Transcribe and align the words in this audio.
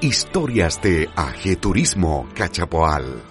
Historias 0.00 0.80
de 0.80 1.08
Turismo 1.60 2.26
Cachapoal. 2.34 3.22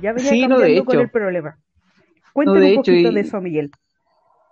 Ya 0.00 0.12
venía 0.12 0.30
sí, 0.30 0.46
no, 0.46 0.58
de 0.58 0.74
hecho. 0.74 0.84
con 0.84 1.00
el 1.00 1.10
problema. 1.10 1.58
Cuéntame 2.32 2.70
un 2.70 2.76
poquito 2.76 3.12
de 3.12 3.20
eso, 3.20 3.40
Miguel. 3.40 3.70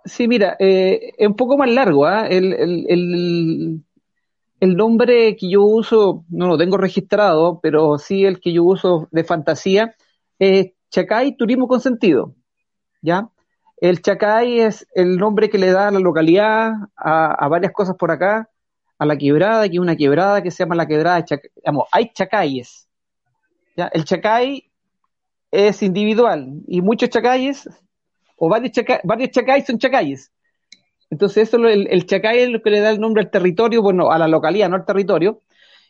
Sí, 0.05 0.27
mira, 0.27 0.55
eh, 0.59 1.13
es 1.17 1.27
un 1.27 1.35
poco 1.35 1.57
más 1.57 1.69
largo. 1.69 2.05
¿ah? 2.05 2.27
El, 2.27 2.53
el, 2.53 2.85
el, 2.89 3.84
el 4.65 4.75
nombre 4.75 5.35
que 5.35 5.47
yo 5.47 5.61
uso, 5.63 6.25
no 6.29 6.47
lo 6.47 6.57
tengo 6.57 6.77
registrado, 6.77 7.59
pero 7.61 7.99
sí 7.99 8.25
el 8.25 8.39
que 8.39 8.51
yo 8.51 8.63
uso 8.63 9.07
de 9.11 9.23
fantasía, 9.23 9.95
es 10.39 10.71
Chacay 10.89 11.37
Turismo 11.37 11.67
Consentido. 11.67 12.33
¿Ya? 13.01 13.29
El 13.77 14.01
Chacay 14.01 14.61
es 14.61 14.87
el 14.95 15.17
nombre 15.17 15.49
que 15.49 15.59
le 15.59 15.71
da 15.71 15.89
a 15.89 15.91
la 15.91 15.99
localidad, 15.99 16.73
a, 16.95 17.47
varias 17.47 17.73
cosas 17.73 17.95
por 17.95 18.09
acá, 18.09 18.49
a 18.97 19.05
la 19.05 19.15
quebrada, 19.15 19.69
que 19.69 19.75
es 19.75 19.79
una 19.79 19.95
quebrada 19.95 20.41
que 20.41 20.49
se 20.49 20.63
llama 20.63 20.73
la 20.73 20.87
quebrada 20.87 21.17
de 21.17 21.25
Chacay. 21.25 21.51
hay 21.91 22.11
chacayes. 22.11 22.87
¿ya? 23.77 23.87
El 23.93 24.03
Chacay 24.03 24.71
es 25.51 25.83
individual 25.83 26.63
y 26.67 26.81
muchos 26.81 27.09
chacayes, 27.09 27.69
o 28.37 28.49
varios, 28.49 28.73
varios 29.03 29.29
chacayes 29.29 29.67
son 29.67 29.77
chacayes. 29.77 30.31
Entonces, 31.09 31.47
eso 31.47 31.57
el, 31.67 31.87
el 31.89 32.05
Chacay 32.05 32.39
es 32.39 32.49
lo 32.49 32.61
que 32.61 32.71
le 32.71 32.79
da 32.79 32.89
el 32.89 32.99
nombre 32.99 33.23
al 33.23 33.31
territorio, 33.31 33.81
bueno, 33.81 34.11
a 34.11 34.17
la 34.17 34.27
localidad, 34.27 34.69
no 34.69 34.75
al 34.75 34.85
territorio. 34.85 35.41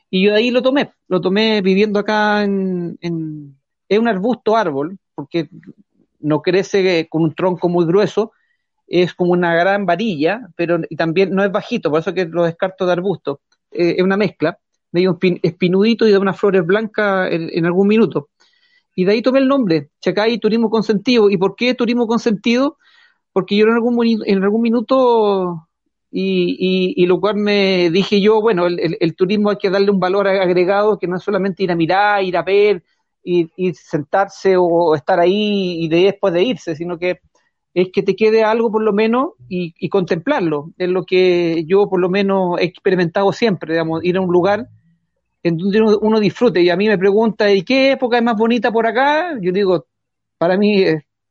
Y 0.09 0.23
yo 0.23 0.31
de 0.31 0.38
ahí 0.38 0.52
lo 0.52 0.61
tomé, 0.61 0.91
lo 1.07 1.22
tomé 1.22 1.61
viviendo 1.61 1.99
acá 1.99 2.44
en, 2.44 2.97
en 3.02 3.57
es 3.89 3.99
un 3.99 4.07
arbusto 4.07 4.55
árbol, 4.55 4.97
porque 5.13 5.49
no 6.19 6.41
crece 6.41 7.07
con 7.09 7.23
un 7.23 7.35
tronco 7.35 7.69
muy 7.69 7.85
grueso, 7.85 8.31
es 8.88 9.13
como 9.13 9.31
una 9.31 9.55
gran 9.55 9.85
varilla, 9.85 10.41
pero 10.55 10.80
y 10.89 10.95
también 10.95 11.31
no 11.31 11.44
es 11.44 11.52
bajito, 11.52 11.89
por 11.89 12.00
eso 12.00 12.13
que 12.13 12.25
lo 12.25 12.44
descarto 12.44 12.85
de 12.85 12.94
arbusto. 12.94 13.41
Eh, 13.72 13.95
es 13.97 14.03
una 14.03 14.17
mezcla, 14.17 14.57
medio 14.91 15.17
espinudito 15.41 16.07
y 16.07 16.11
de 16.11 16.17
unas 16.17 16.39
flores 16.39 16.66
blancas 16.66 17.31
en, 17.31 17.50
en, 17.52 17.66
algún 17.66 17.88
minuto. 17.88 18.29
Y 18.95 19.05
de 19.05 19.11
ahí 19.11 19.22
tomé 19.22 19.39
el 19.39 19.47
nombre, 19.47 19.89
Chacay 20.02 20.38
Turismo 20.39 20.69
Consentido. 20.69 21.29
¿Y 21.29 21.38
por 21.38 21.55
qué 21.55 21.73
Turismo 21.73 22.07
Consentido? 22.07 22.77
Porque 23.36 23.58
yo 23.58 23.66
en 23.66 23.73
algún, 23.73 24.23
en 24.25 24.44
algún 24.45 24.61
minuto, 24.61 25.67
y, 26.09 26.95
y, 26.95 27.05
lo 27.05 27.19
cual 27.19 27.36
me 27.36 27.89
dije 27.89 28.22
yo, 28.22 28.39
bueno, 28.39 28.66
el, 28.66 29.16
turismo 29.17 29.50
hay 29.50 29.58
que 29.58 29.69
darle 29.69 29.91
un 29.91 30.00
valor 30.00 30.25
agregado 30.25 30.97
que 30.97 31.05
no 31.05 31.17
es 31.17 31.23
solamente 31.23 31.61
ir 31.61 31.69
a 31.69 31.75
mirar, 31.75 32.23
ir 32.23 32.38
a 32.38 32.44
ver, 32.44 32.81
y, 33.22 33.50
sentarse 33.73 34.56
o 34.58 34.95
estar 34.95 35.19
ahí 35.19 35.83
y 35.83 35.89
después 35.89 36.33
de 36.33 36.44
irse, 36.44 36.78
sino 36.78 36.97
que 36.97 37.19
es 37.73 37.89
que 37.91 38.03
te 38.03 38.16
quede 38.16 38.45
algo 38.45 38.72
por 38.72 38.81
lo 38.81 38.94
menos 38.94 39.31
y, 39.50 39.89
contemplarlo. 39.89 40.72
Es 40.78 40.88
lo 40.88 41.03
que 41.03 41.66
yo 41.67 41.89
por 41.89 42.00
lo 42.00 42.07
menos 42.07 42.57
he 42.62 42.63
experimentado 42.63 43.34
siempre, 43.34 43.74
digamos, 43.74 44.01
ir 44.06 44.16
a 44.16 44.22
un 44.22 44.31
lugar 44.31 44.69
en 45.44 45.57
donde 45.57 45.81
uno, 45.81 46.22
disfrute. 46.22 46.62
Y 46.62 46.69
a 46.69 46.78
mí 46.78 46.88
me 46.88 46.97
pregunta, 46.97 47.51
¿y 47.51 47.63
qué 47.63 47.91
época 47.91 48.18
es 48.18 48.24
más 48.24 48.38
bonita 48.38 48.72
por 48.72 48.88
acá? 48.88 49.38
Yo 49.41 49.51
digo, 49.51 49.88
para 50.38 50.57
mí 50.57 50.85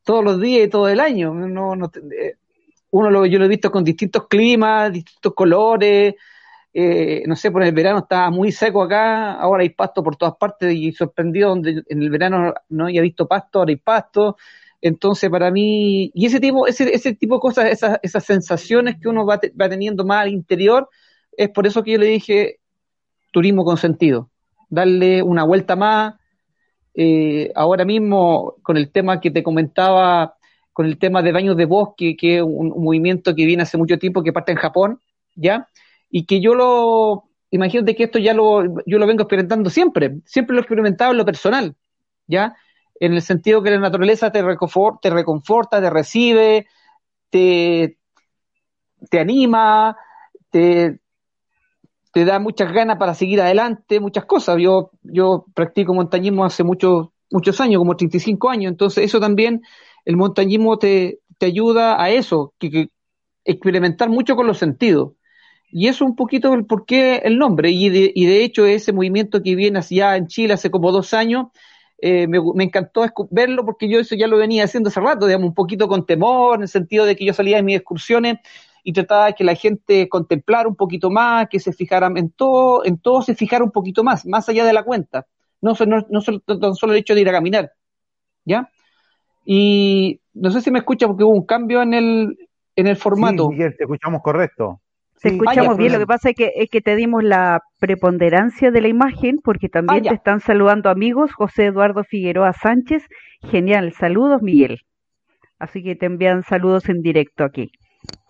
todos 0.04 0.24
los 0.24 0.40
días 0.40 0.66
y 0.66 0.70
todo 0.70 0.88
el 0.88 1.00
año. 1.00 1.34
No, 1.34 1.74
no, 1.74 1.90
eh, 2.12 2.36
uno 2.90 3.10
lo, 3.10 3.26
yo 3.26 3.38
lo 3.38 3.46
he 3.46 3.48
visto 3.48 3.70
con 3.70 3.82
distintos 3.82 4.28
climas, 4.28 4.92
distintos 4.92 5.34
colores. 5.34 6.14
Eh, 6.72 7.22
no 7.26 7.36
sé, 7.36 7.50
por 7.50 7.62
el 7.62 7.72
verano 7.72 8.00
estaba 8.00 8.30
muy 8.30 8.50
seco 8.50 8.82
acá, 8.82 9.34
ahora 9.34 9.62
hay 9.62 9.70
pasto 9.70 10.02
por 10.02 10.16
todas 10.16 10.34
partes 10.34 10.74
y 10.74 10.92
sorprendido 10.92 11.50
donde 11.50 11.84
en 11.88 12.02
el 12.02 12.10
verano 12.10 12.52
no 12.68 12.86
había 12.86 13.00
visto 13.00 13.28
pasto, 13.28 13.60
ahora 13.60 13.70
hay 13.70 13.76
pasto. 13.76 14.36
Entonces, 14.80 15.30
para 15.30 15.50
mí, 15.50 16.10
y 16.14 16.26
ese 16.26 16.40
tipo, 16.40 16.66
ese, 16.66 16.92
ese 16.94 17.14
tipo 17.14 17.36
de 17.36 17.40
cosas, 17.40 17.82
esas, 18.02 18.24
sensaciones 18.24 18.96
que 19.00 19.08
uno 19.08 19.24
va, 19.24 19.40
va 19.60 19.68
teniendo 19.68 20.04
más 20.04 20.22
al 20.22 20.32
interior, 20.32 20.88
es 21.36 21.48
por 21.50 21.66
eso 21.66 21.82
que 21.82 21.92
yo 21.92 21.98
le 21.98 22.06
dije 22.06 22.60
turismo 23.32 23.64
con 23.64 23.76
sentido. 23.76 24.30
Darle 24.68 25.22
una 25.22 25.44
vuelta 25.44 25.76
más, 25.76 26.14
eh, 26.94 27.50
ahora 27.56 27.84
mismo 27.84 28.54
con 28.62 28.76
el 28.76 28.90
tema 28.90 29.20
que 29.20 29.30
te 29.30 29.42
comentaba, 29.42 30.36
con 30.72 30.86
el 30.86 30.98
tema 30.98 31.22
de 31.22 31.32
baños 31.32 31.56
de 31.56 31.64
bosque, 31.64 32.16
que 32.16 32.36
es 32.36 32.42
un, 32.42 32.68
movimiento 32.70 33.34
que 33.34 33.44
viene 33.46 33.64
hace 33.64 33.76
mucho 33.76 33.98
tiempo, 33.98 34.22
que 34.22 34.32
parte 34.32 34.52
en 34.52 34.58
Japón, 34.58 35.00
¿ya? 35.34 35.68
Y 36.10 36.24
que 36.26 36.40
yo 36.40 36.54
lo, 36.54 37.24
imagínate 37.50 37.96
que 37.96 38.04
esto 38.04 38.18
ya 38.18 38.32
lo, 38.32 38.62
yo 38.86 38.98
lo 38.98 39.06
vengo 39.06 39.22
experimentando 39.22 39.70
siempre, 39.70 40.20
siempre 40.24 40.54
lo 40.54 40.60
he 40.60 40.62
experimentado 40.62 41.10
en 41.10 41.18
lo 41.18 41.24
personal, 41.24 41.74
¿ya? 42.26 42.54
En 43.00 43.12
el 43.14 43.22
sentido 43.22 43.62
que 43.62 43.70
la 43.70 43.80
naturaleza 43.80 44.30
te, 44.30 44.42
reconforta, 44.42 45.00
te, 45.02 45.10
reconforta, 45.10 45.80
te 45.80 45.90
recibe, 45.90 46.66
te, 47.30 47.98
te 49.10 49.18
anima, 49.18 49.96
te, 50.50 51.00
te 52.14 52.24
da 52.24 52.38
muchas 52.38 52.72
ganas 52.72 52.96
para 52.96 53.12
seguir 53.12 53.40
adelante, 53.40 53.98
muchas 53.98 54.24
cosas. 54.24 54.56
Yo, 54.60 54.92
yo 55.02 55.46
practico 55.52 55.92
montañismo 55.94 56.44
hace 56.44 56.62
muchos, 56.62 57.08
muchos 57.28 57.60
años, 57.60 57.80
como 57.80 57.96
35 57.96 58.50
años, 58.50 58.70
entonces 58.70 59.04
eso 59.04 59.18
también, 59.18 59.62
el 60.04 60.16
montañismo 60.16 60.78
te, 60.78 61.18
te 61.38 61.46
ayuda 61.46 62.00
a 62.00 62.10
eso, 62.10 62.54
que, 62.60 62.88
experimentar 63.44 64.08
mucho 64.10 64.36
con 64.36 64.46
los 64.46 64.58
sentidos. 64.58 65.14
Y 65.72 65.88
eso 65.88 66.04
un 66.04 66.14
poquito 66.14 66.54
el 66.54 66.66
por 66.66 66.86
qué 66.86 67.16
el 67.24 67.36
nombre. 67.36 67.70
Y 67.70 67.88
de, 67.88 68.12
y 68.14 68.26
de 68.26 68.44
hecho 68.44 68.64
ese 68.64 68.92
movimiento 68.92 69.42
que 69.42 69.56
viene 69.56 69.80
hacia 69.80 70.16
en 70.16 70.28
Chile 70.28 70.54
hace 70.54 70.70
como 70.70 70.92
dos 70.92 71.14
años, 71.14 71.48
eh, 71.98 72.28
me, 72.28 72.38
me, 72.54 72.62
encantó 72.62 73.04
verlo 73.30 73.64
porque 73.64 73.88
yo 73.88 73.98
eso 73.98 74.14
ya 74.14 74.28
lo 74.28 74.36
venía 74.36 74.64
haciendo 74.64 74.88
hace 74.88 75.00
rato, 75.00 75.26
digamos, 75.26 75.48
un 75.48 75.54
poquito 75.54 75.88
con 75.88 76.06
temor, 76.06 76.56
en 76.56 76.62
el 76.62 76.68
sentido 76.68 77.06
de 77.06 77.16
que 77.16 77.24
yo 77.24 77.32
salía 77.34 77.56
de 77.56 77.64
mis 77.64 77.76
excursiones 77.76 78.38
y 78.84 78.92
trataba 78.92 79.26
de 79.26 79.34
que 79.34 79.44
la 79.44 79.54
gente 79.54 80.08
contemplara 80.08 80.68
un 80.68 80.76
poquito 80.76 81.10
más, 81.10 81.48
que 81.48 81.58
se 81.58 81.72
fijaran 81.72 82.18
en 82.18 82.30
todo, 82.30 82.84
en 82.84 82.98
todo 82.98 83.22
se 83.22 83.34
fijara 83.34 83.64
un 83.64 83.72
poquito 83.72 84.04
más, 84.04 84.26
más 84.26 84.48
allá 84.48 84.64
de 84.64 84.74
la 84.74 84.84
cuenta. 84.84 85.26
No, 85.62 85.72
no, 85.86 86.06
no 86.10 86.20
solo, 86.20 86.40
tan 86.40 86.74
solo 86.74 86.92
el 86.92 86.98
hecho 86.98 87.14
de 87.14 87.22
ir 87.22 87.28
a 87.30 87.32
caminar. 87.32 87.72
¿Ya? 88.44 88.68
Y 89.46 90.20
no 90.34 90.50
sé 90.50 90.60
si 90.60 90.70
me 90.70 90.80
escucha 90.80 91.06
porque 91.06 91.24
hubo 91.24 91.32
un 91.32 91.46
cambio 91.46 91.80
en 91.80 91.94
el, 91.94 92.36
en 92.76 92.86
el 92.86 92.96
formato. 92.96 93.44
Sí, 93.48 93.54
Miguel, 93.54 93.74
te 93.76 93.84
escuchamos 93.84 94.20
correcto. 94.22 94.80
Te 95.22 95.30
escuchamos 95.30 95.78
bien, 95.78 95.92
lo 95.92 95.98
que 95.98 96.06
pasa 96.06 96.30
es 96.30 96.36
que, 96.36 96.52
es 96.54 96.68
que 96.68 96.82
te 96.82 96.94
dimos 96.96 97.24
la 97.24 97.62
preponderancia 97.80 98.70
de 98.70 98.82
la 98.82 98.88
imagen, 98.88 99.38
porque 99.42 99.70
también 99.70 100.02
te 100.02 100.14
están 100.14 100.40
saludando 100.40 100.90
amigos, 100.90 101.32
José 101.32 101.66
Eduardo 101.66 102.04
Figueroa 102.04 102.52
Sánchez, 102.52 103.04
genial, 103.40 103.94
saludos 103.94 104.42
Miguel. 104.42 104.80
Así 105.58 105.82
que 105.82 105.96
te 105.96 106.04
envían 106.04 106.42
saludos 106.42 106.90
en 106.90 107.00
directo 107.00 107.42
aquí. 107.42 107.72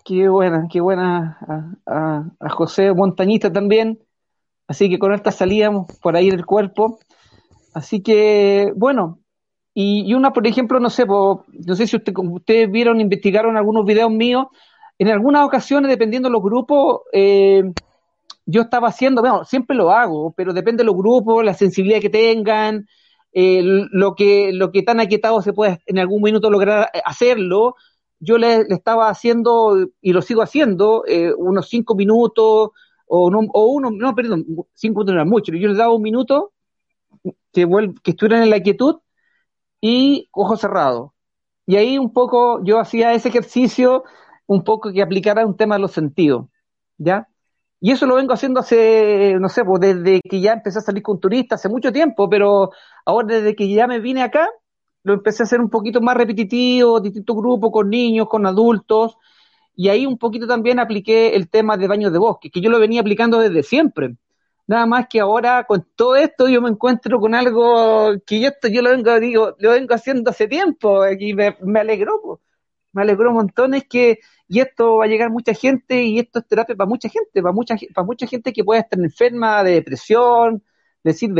Qué 0.05 0.29
buena, 0.29 0.67
qué 0.71 0.81
buena 0.81 1.39
a, 1.87 2.49
José 2.51 2.93
Montañista 2.93 3.51
también. 3.51 3.99
Así 4.67 4.87
que 4.87 4.99
con 4.99 5.11
esta 5.13 5.31
salíamos 5.31 5.87
por 5.99 6.15
ahí 6.15 6.29
del 6.29 6.45
cuerpo. 6.45 6.99
Así 7.73 8.03
que, 8.03 8.71
bueno, 8.75 9.19
y, 9.73 10.13
una, 10.13 10.31
por 10.31 10.45
ejemplo, 10.45 10.79
no 10.79 10.91
sé, 10.91 11.05
no 11.07 11.75
sé 11.75 11.87
si 11.87 11.95
usted, 11.95 12.13
ustedes 12.15 12.69
vieron, 12.69 13.01
investigaron 13.01 13.57
algunos 13.57 13.83
videos 13.83 14.11
míos. 14.11 14.45
En 14.99 15.09
algunas 15.09 15.43
ocasiones, 15.43 15.89
dependiendo 15.89 16.29
de 16.29 16.33
los 16.33 16.43
grupos, 16.43 17.01
eh, 17.11 17.63
yo 18.45 18.61
estaba 18.61 18.89
haciendo, 18.89 19.21
bueno, 19.21 19.43
siempre 19.43 19.75
lo 19.75 19.89
hago, 19.89 20.33
pero 20.37 20.53
depende 20.53 20.83
de 20.83 20.85
los 20.85 20.95
grupos, 20.95 21.43
la 21.43 21.55
sensibilidad 21.55 21.99
que 21.99 22.11
tengan, 22.11 22.87
eh, 23.33 23.61
lo 23.63 24.13
que 24.13 24.53
lo 24.53 24.71
que 24.71 24.83
tan 24.83 24.99
aquietado 24.99 25.41
se 25.41 25.51
puede 25.51 25.79
en 25.87 25.97
algún 25.97 26.21
minuto 26.21 26.49
lograr 26.51 26.89
hacerlo 27.05 27.75
yo 28.25 28.37
le, 28.37 28.61
estaba 28.69 29.09
haciendo, 29.09 29.77
y 30.01 30.13
lo 30.13 30.21
sigo 30.21 30.41
haciendo, 30.41 31.03
eh, 31.07 31.33
unos 31.37 31.69
cinco 31.69 31.95
minutos, 31.95 32.71
o, 33.07 33.31
no, 33.31 33.39
o 33.53 33.65
uno, 33.67 33.91
no, 33.91 34.15
perdón, 34.15 34.45
cinco 34.73 34.99
minutos 34.99 35.13
no 35.13 35.21
era 35.21 35.25
mucho, 35.25 35.53
yo 35.53 35.67
les 35.69 35.77
daba 35.77 35.93
un 35.93 36.01
minuto 36.01 36.53
que, 37.53 37.67
que 38.03 38.11
estuvieran 38.11 38.43
en 38.43 38.49
la 38.49 38.61
quietud 38.61 38.97
y 39.81 40.29
ojos 40.31 40.61
cerrados. 40.61 41.11
Y 41.67 41.77
ahí 41.77 41.97
un 41.97 42.13
poco 42.13 42.63
yo 42.63 42.79
hacía 42.79 43.13
ese 43.13 43.29
ejercicio, 43.29 44.03
un 44.47 44.63
poco 44.63 44.91
que 44.91 45.01
aplicara 45.01 45.45
un 45.45 45.57
tema 45.57 45.75
de 45.75 45.81
los 45.81 45.91
sentidos, 45.91 46.47
¿ya? 46.97 47.27
Y 47.79 47.91
eso 47.91 48.05
lo 48.07 48.15
vengo 48.15 48.33
haciendo 48.33 48.61
hace, 48.61 49.37
no 49.39 49.49
sé, 49.49 49.63
pues 49.63 49.81
desde 49.81 50.21
que 50.21 50.41
ya 50.41 50.53
empecé 50.53 50.79
a 50.79 50.81
salir 50.81 51.03
con 51.03 51.19
turistas, 51.19 51.59
hace 51.61 51.69
mucho 51.69 51.91
tiempo, 51.91 52.29
pero 52.29 52.71
ahora 53.05 53.27
desde 53.27 53.55
que 53.55 53.69
ya 53.69 53.87
me 53.87 53.99
vine 53.99 54.23
acá, 54.23 54.49
lo 55.05 55.13
empecé 55.13 55.43
a 55.43 55.45
hacer 55.45 55.61
un 55.61 55.69
poquito 55.69 56.01
más 56.01 56.17
repetitivo, 56.17 56.99
distintos 56.99 57.35
grupos, 57.35 57.71
con 57.71 57.89
niños, 57.89 58.27
con 58.27 58.45
adultos, 58.45 59.17
y 59.75 59.89
ahí 59.89 60.05
un 60.05 60.17
poquito 60.17 60.47
también 60.47 60.79
apliqué 60.79 61.35
el 61.35 61.47
tema 61.49 61.77
de 61.77 61.87
baños 61.87 62.11
de 62.11 62.17
bosque, 62.17 62.49
que 62.49 62.59
yo 62.59 62.71
lo 62.71 62.79
venía 62.79 63.01
aplicando 63.01 63.39
desde 63.39 63.61
siempre. 63.61 64.15
Nada 64.67 64.87
más 64.87 65.05
que 65.07 65.19
ahora 65.19 65.63
con 65.65 65.87
todo 65.95 66.15
esto 66.15 66.47
yo 66.49 66.59
me 66.59 66.69
encuentro 66.69 67.19
con 67.19 67.35
algo 67.35 68.13
que 68.25 68.39
yo, 68.39 68.47
esto, 68.47 68.67
yo 68.67 68.81
lo 68.81 68.89
vengo, 68.89 69.19
digo, 69.19 69.55
lo 69.59 69.71
vengo 69.71 69.93
haciendo 69.93 70.31
hace 70.31 70.47
tiempo 70.47 71.07
y 71.07 71.35
me, 71.35 71.55
me 71.61 71.81
alegró, 71.81 72.41
me 72.91 73.03
alegró 73.03 73.29
un 73.29 73.35
montón, 73.35 73.75
es 73.75 73.83
que 73.87 74.19
y 74.47 74.59
esto 74.59 74.97
va 74.97 75.05
a 75.05 75.07
llegar 75.07 75.29
mucha 75.29 75.53
gente 75.53 76.03
y 76.03 76.17
esto 76.19 76.39
es 76.39 76.47
terapia 76.47 76.75
para 76.75 76.87
mucha 76.89 77.09
gente, 77.09 77.41
para 77.43 77.53
mucha, 77.53 77.75
para 77.93 78.05
mucha 78.05 78.25
gente 78.27 78.53
que 78.53 78.63
puede 78.63 78.81
estar 78.81 78.99
enferma 78.99 79.63
de 79.63 79.73
depresión, 79.73 80.63
decir, 81.03 81.31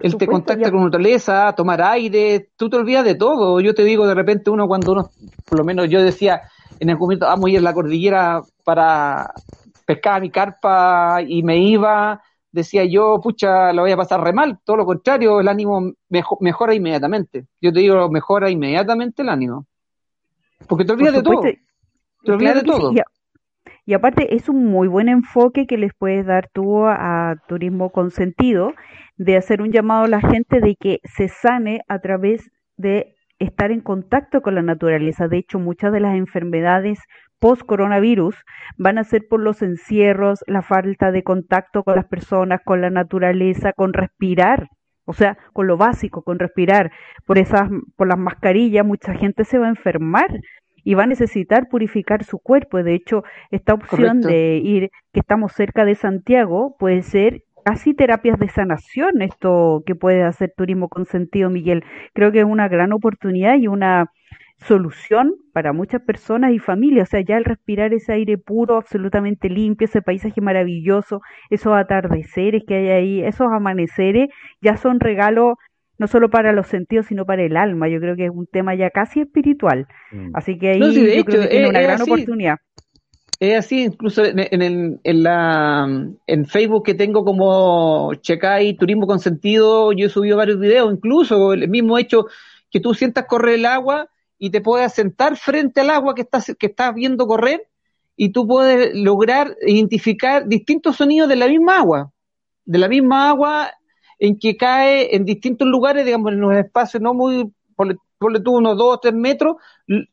él 0.00 0.16
te 0.16 0.26
contacta 0.26 0.70
con 0.70 0.84
naturaleza, 0.84 1.52
tomar 1.54 1.82
aire, 1.82 2.48
tú 2.56 2.70
te 2.70 2.76
olvidas 2.76 3.04
de 3.04 3.14
todo. 3.14 3.60
Yo 3.60 3.74
te 3.74 3.84
digo, 3.84 4.06
de 4.06 4.14
repente 4.14 4.50
uno 4.50 4.66
cuando 4.66 4.92
uno, 4.92 5.10
por 5.44 5.58
lo 5.58 5.64
menos 5.64 5.88
yo 5.88 6.02
decía, 6.02 6.42
en 6.80 6.88
el 6.88 6.98
momento, 6.98 7.26
vamos 7.26 7.46
a 7.46 7.50
ir 7.50 7.58
a 7.58 7.62
la 7.62 7.74
cordillera 7.74 8.42
para 8.64 9.32
pescar 9.84 10.22
mi 10.22 10.30
carpa 10.30 11.20
y 11.26 11.42
me 11.42 11.58
iba, 11.58 12.22
decía 12.50 12.84
yo, 12.84 13.20
pucha, 13.22 13.72
lo 13.72 13.82
voy 13.82 13.92
a 13.92 13.96
pasar 13.96 14.22
re 14.22 14.32
mal. 14.32 14.58
Todo 14.64 14.78
lo 14.78 14.86
contrario, 14.86 15.40
el 15.40 15.48
ánimo 15.48 15.92
mejora 16.40 16.74
inmediatamente. 16.74 17.46
Yo 17.60 17.72
te 17.72 17.80
digo, 17.80 18.08
mejora 18.10 18.50
inmediatamente 18.50 19.22
el 19.22 19.28
ánimo. 19.28 19.66
Porque 20.66 20.84
te 20.84 20.92
olvidas 20.92 21.14
de 21.14 21.22
todo. 21.22 21.42
Te 22.24 22.32
olvidas 22.32 22.54
de 22.56 22.62
todo. 22.62 22.92
Y 23.84 23.94
aparte 23.94 24.36
es 24.36 24.48
un 24.48 24.66
muy 24.66 24.86
buen 24.86 25.08
enfoque 25.08 25.66
que 25.66 25.76
les 25.76 25.92
puedes 25.92 26.24
dar 26.24 26.48
tú 26.52 26.86
a, 26.86 27.34
Turismo 27.48 27.90
con 27.90 28.10
Sentido, 28.12 28.74
de 29.24 29.36
hacer 29.36 29.62
un 29.62 29.70
llamado 29.70 30.04
a 30.04 30.08
la 30.08 30.20
gente 30.20 30.60
de 30.60 30.74
que 30.74 31.00
se 31.04 31.28
sane 31.28 31.82
a 31.88 32.00
través 32.00 32.50
de 32.76 33.14
estar 33.38 33.70
en 33.70 33.80
contacto 33.80 34.42
con 34.42 34.54
la 34.54 34.62
naturaleza. 34.62 35.28
De 35.28 35.38
hecho, 35.38 35.58
muchas 35.58 35.92
de 35.92 36.00
las 36.00 36.16
enfermedades 36.16 36.98
post-coronavirus 37.38 38.36
van 38.78 38.98
a 38.98 39.04
ser 39.04 39.22
por 39.28 39.40
los 39.40 39.62
encierros, 39.62 40.44
la 40.46 40.62
falta 40.62 41.12
de 41.12 41.22
contacto 41.22 41.82
con 41.82 41.96
las 41.96 42.06
personas, 42.06 42.60
con 42.64 42.80
la 42.80 42.90
naturaleza, 42.90 43.72
con 43.72 43.92
respirar. 43.92 44.68
O 45.04 45.12
sea, 45.12 45.36
con 45.52 45.66
lo 45.66 45.76
básico, 45.76 46.22
con 46.22 46.38
respirar, 46.38 46.92
por 47.26 47.36
esas, 47.36 47.68
por 47.96 48.06
las 48.06 48.18
mascarillas, 48.18 48.86
mucha 48.86 49.14
gente 49.14 49.44
se 49.44 49.58
va 49.58 49.66
a 49.66 49.70
enfermar 49.70 50.28
y 50.84 50.94
va 50.94 51.04
a 51.04 51.08
necesitar 51.08 51.68
purificar 51.68 52.22
su 52.22 52.38
cuerpo. 52.38 52.80
De 52.82 52.94
hecho, 52.94 53.24
esta 53.50 53.74
opción 53.74 54.20
de 54.20 54.58
ir, 54.58 54.90
que 55.12 55.20
estamos 55.20 55.52
cerca 55.52 55.84
de 55.84 55.96
Santiago, 55.96 56.76
puede 56.78 57.02
ser 57.02 57.42
casi 57.64 57.94
terapias 57.94 58.38
de 58.38 58.48
sanación, 58.48 59.22
esto 59.22 59.82
que 59.86 59.94
puede 59.94 60.22
hacer 60.22 60.52
Turismo 60.56 60.88
con 60.88 61.06
Sentido, 61.06 61.50
Miguel. 61.50 61.84
Creo 62.14 62.32
que 62.32 62.40
es 62.40 62.44
una 62.44 62.68
gran 62.68 62.92
oportunidad 62.92 63.56
y 63.58 63.68
una 63.68 64.10
solución 64.58 65.34
para 65.52 65.72
muchas 65.72 66.02
personas 66.02 66.52
y 66.52 66.58
familias. 66.58 67.08
O 67.08 67.10
sea, 67.10 67.20
ya 67.20 67.36
el 67.36 67.44
respirar 67.44 67.92
ese 67.92 68.12
aire 68.12 68.38
puro, 68.38 68.76
absolutamente 68.76 69.48
limpio, 69.48 69.86
ese 69.86 70.02
paisaje 70.02 70.40
maravilloso, 70.40 71.20
esos 71.50 71.74
atardeceres 71.74 72.62
que 72.66 72.76
hay 72.76 72.88
ahí, 72.88 73.22
esos 73.22 73.48
amaneceres, 73.52 74.28
ya 74.60 74.76
son 74.76 75.00
regalos 75.00 75.54
no 75.98 76.08
solo 76.08 76.30
para 76.30 76.52
los 76.52 76.66
sentidos, 76.66 77.06
sino 77.06 77.24
para 77.24 77.42
el 77.42 77.56
alma. 77.56 77.88
Yo 77.88 78.00
creo 78.00 78.16
que 78.16 78.24
es 78.26 78.30
un 78.30 78.46
tema 78.46 78.74
ya 78.74 78.90
casi 78.90 79.20
espiritual. 79.20 79.86
Mm. 80.10 80.30
Así 80.34 80.58
que 80.58 80.70
ahí 80.70 81.16
yo 81.16 81.24
creo 81.24 81.42
que 81.42 81.48
tiene 81.48 81.68
una 81.68 81.80
gran 81.80 82.02
oportunidad. 82.02 82.58
Es 83.42 83.58
así, 83.58 83.82
incluso 83.82 84.24
en, 84.24 84.38
en, 84.38 85.00
en, 85.02 85.22
la, 85.24 85.84
en 86.28 86.46
Facebook 86.46 86.84
que 86.84 86.94
tengo 86.94 87.24
como 87.24 88.14
Checay 88.14 88.74
Turismo 88.74 89.08
con 89.08 89.18
Sentido, 89.18 89.90
yo 89.90 90.06
he 90.06 90.10
subido 90.10 90.36
varios 90.36 90.60
videos, 90.60 90.92
incluso 90.92 91.52
el 91.52 91.68
mismo 91.68 91.98
hecho 91.98 92.26
que 92.70 92.78
tú 92.78 92.94
sientas 92.94 93.26
correr 93.26 93.56
el 93.56 93.66
agua 93.66 94.08
y 94.38 94.50
te 94.50 94.60
puedas 94.60 94.94
sentar 94.94 95.36
frente 95.36 95.80
al 95.80 95.90
agua 95.90 96.14
que 96.14 96.22
estás, 96.22 96.54
que 96.56 96.66
estás 96.66 96.94
viendo 96.94 97.26
correr 97.26 97.66
y 98.16 98.28
tú 98.28 98.46
puedes 98.46 98.94
lograr 98.94 99.56
identificar 99.66 100.46
distintos 100.46 100.94
sonidos 100.94 101.28
de 101.28 101.34
la 101.34 101.48
misma 101.48 101.78
agua, 101.78 102.12
de 102.64 102.78
la 102.78 102.86
misma 102.86 103.28
agua 103.28 103.72
en 104.20 104.38
que 104.38 104.56
cae 104.56 105.16
en 105.16 105.24
distintos 105.24 105.66
lugares, 105.66 106.04
digamos, 106.04 106.32
en 106.32 106.44
un 106.44 106.54
espacio 106.54 107.00
no 107.00 107.12
muy, 107.12 107.50
ponle, 107.74 107.96
tú 108.44 108.58
unos 108.58 108.78
dos 108.78 108.94
o 108.94 109.00
tres 109.00 109.14
metros, 109.14 109.56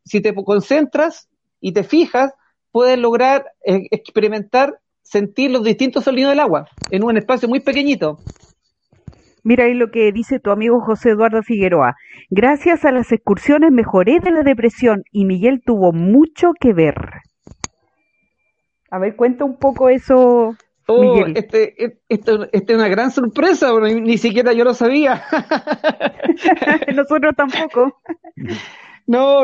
si 0.03 0.19
te 0.19 0.33
concentras 0.33 1.29
y 1.61 1.73
te 1.73 1.83
fijas, 1.83 2.33
puedes 2.71 2.97
lograr 2.97 3.45
eh, 3.65 3.87
experimentar, 3.91 4.79
sentir 5.01 5.51
los 5.51 5.63
distintos 5.63 6.03
sonidos 6.03 6.31
del 6.31 6.39
agua 6.39 6.67
en 6.91 7.03
un 7.03 7.17
espacio 7.17 7.47
muy 7.47 7.59
pequeñito. 7.59 8.17
Mira 9.43 9.65
ahí 9.65 9.73
lo 9.73 9.89
que 9.89 10.11
dice 10.11 10.39
tu 10.39 10.51
amigo 10.51 10.81
José 10.81 11.11
Eduardo 11.11 11.41
Figueroa. 11.41 11.95
Gracias 12.29 12.85
a 12.85 12.91
las 12.91 13.11
excursiones 13.11 13.71
mejoré 13.71 14.19
de 14.19 14.31
la 14.31 14.43
depresión 14.43 15.03
y 15.11 15.25
Miguel 15.25 15.61
tuvo 15.65 15.93
mucho 15.93 16.51
que 16.59 16.73
ver. 16.73 16.95
A 18.91 18.99
ver, 18.99 19.15
cuenta 19.15 19.45
un 19.45 19.57
poco 19.57 19.89
eso, 19.89 20.55
Oh, 20.91 21.23
este, 21.35 21.85
e, 21.85 21.99
esto, 22.09 22.47
este 22.51 22.73
es 22.73 22.79
una 22.79 22.87
gran 22.87 23.11
sorpresa, 23.11 23.71
ni, 23.79 24.17
siquiera 24.17 24.53
yo 24.53 24.63
lo 24.63 24.73
sabía. 24.73 25.23
Nosotros 26.95 27.35
tampoco. 27.35 28.01
No, 29.09 29.41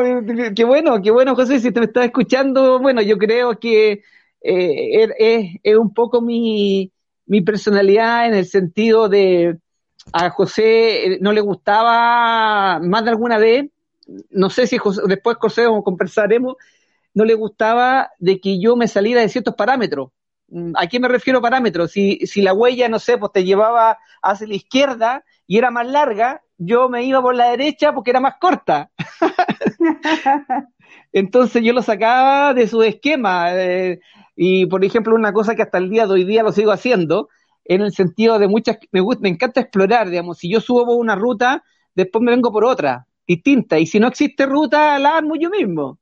qué 0.54 0.64
bueno, 0.64 1.02
qué 1.02 1.10
bueno, 1.10 1.34
José, 1.34 1.58
si 1.58 1.72
te 1.72 1.80
me 1.80 1.86
estás 1.86 2.04
escuchando, 2.04 2.78
bueno, 2.78 3.02
yo 3.02 3.18
creo 3.18 3.58
que 3.58 4.04
eh, 4.40 5.58
es, 5.64 5.76
un 5.76 5.92
poco 5.92 6.20
mi, 6.22 6.92
mi 7.26 7.40
personalidad 7.40 8.28
en 8.28 8.34
el 8.34 8.46
sentido 8.46 9.08
de 9.08 9.58
a 10.12 10.30
José 10.30 11.14
eh, 11.14 11.18
no 11.20 11.32
le 11.32 11.40
gustaba 11.40 12.78
más 12.78 13.02
de 13.02 13.10
alguna 13.10 13.38
vez, 13.38 13.66
no 14.30 14.50
sé 14.50 14.68
si 14.68 14.78
después 15.08 15.36
José 15.40 15.66
conversaremos, 15.82 16.54
no 17.12 17.24
le 17.24 17.34
gustaba 17.34 18.12
de 18.20 18.38
que 18.38 18.60
yo 18.60 18.76
me 18.76 18.86
saliera 18.86 19.20
de 19.20 19.28
ciertos 19.28 19.56
parámetros. 19.56 20.10
Mm, 20.46 20.74
¿A 20.76 20.86
qué 20.86 21.00
me 21.00 21.08
refiero 21.08 21.42
parámetros? 21.42 21.90
Si, 21.90 22.24
si 22.24 22.40
la 22.40 22.54
huella, 22.54 22.88
no 22.88 23.00
sé, 23.00 23.18
pues 23.18 23.32
te 23.32 23.42
llevaba 23.42 23.98
hacia 24.22 24.46
la 24.46 24.54
izquierda 24.54 25.24
y 25.44 25.58
era 25.58 25.72
más 25.72 25.88
larga, 25.88 26.44
yo 26.58 26.88
me 26.88 27.04
iba 27.04 27.20
por 27.22 27.34
la 27.34 27.50
derecha 27.50 27.92
porque 27.92 28.10
era 28.10 28.20
más 28.20 28.34
corta. 28.40 28.90
Entonces 31.12 31.62
yo 31.62 31.72
lo 31.72 31.82
sacaba 31.82 32.54
de 32.54 32.66
su 32.66 32.82
esquema. 32.82 33.54
Eh, 33.54 34.00
y 34.36 34.66
por 34.66 34.84
ejemplo, 34.84 35.14
una 35.14 35.32
cosa 35.32 35.54
que 35.54 35.62
hasta 35.62 35.78
el 35.78 35.90
día 35.90 36.06
de 36.06 36.12
hoy 36.12 36.24
día 36.24 36.42
lo 36.42 36.52
sigo 36.52 36.72
haciendo, 36.72 37.28
en 37.64 37.80
el 37.82 37.92
sentido 37.92 38.38
de 38.38 38.48
muchas, 38.48 38.78
me, 38.92 39.00
gusta, 39.00 39.22
me 39.22 39.28
encanta 39.28 39.60
explorar, 39.60 40.08
digamos, 40.08 40.38
si 40.38 40.50
yo 40.50 40.60
subo 40.60 40.86
por 40.86 40.96
una 40.96 41.16
ruta, 41.16 41.64
después 41.94 42.22
me 42.22 42.30
vengo 42.30 42.52
por 42.52 42.64
otra, 42.64 43.06
distinta, 43.26 43.78
y 43.78 43.86
si 43.86 43.98
no 43.98 44.08
existe 44.08 44.46
ruta, 44.46 44.98
la 44.98 45.16
armo 45.16 45.34
yo 45.36 45.50
mismo. 45.50 45.98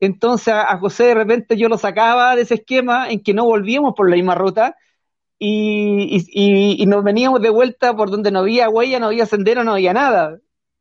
Entonces 0.00 0.52
a, 0.52 0.76
José 0.78 1.04
de 1.04 1.14
repente 1.14 1.56
yo 1.56 1.68
lo 1.68 1.78
sacaba 1.78 2.36
de 2.36 2.42
ese 2.42 2.54
esquema 2.54 3.08
en 3.08 3.22
que 3.22 3.32
no 3.32 3.44
volvíamos 3.44 3.94
por 3.96 4.10
la 4.10 4.16
misma 4.16 4.34
ruta 4.34 4.76
y, 5.38 6.84
nos 6.86 7.04
veníamos 7.04 7.42
de 7.42 7.50
vuelta 7.50 7.94
por 7.96 8.10
donde 8.10 8.30
no 8.30 8.40
había 8.40 8.68
huella, 8.68 8.98
no 9.00 9.06
había 9.06 9.26
sendero, 9.26 9.64
no 9.64 9.72
había 9.72 9.92
nada. 9.92 10.38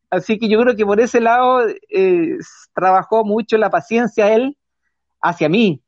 Así 0.09 0.37
que 0.39 0.47
yo 0.49 0.59
creo 0.61 0.75
que 0.75 0.85
por 0.85 0.99
ese 1.01 1.19
lado 1.21 1.61
eh, 1.89 2.37
trabajó 2.73 3.25
mucho 3.25 3.57
la 3.57 3.69
paciencia 3.69 4.33
él 4.33 4.57
hacia 5.21 5.49
mí 5.49 5.83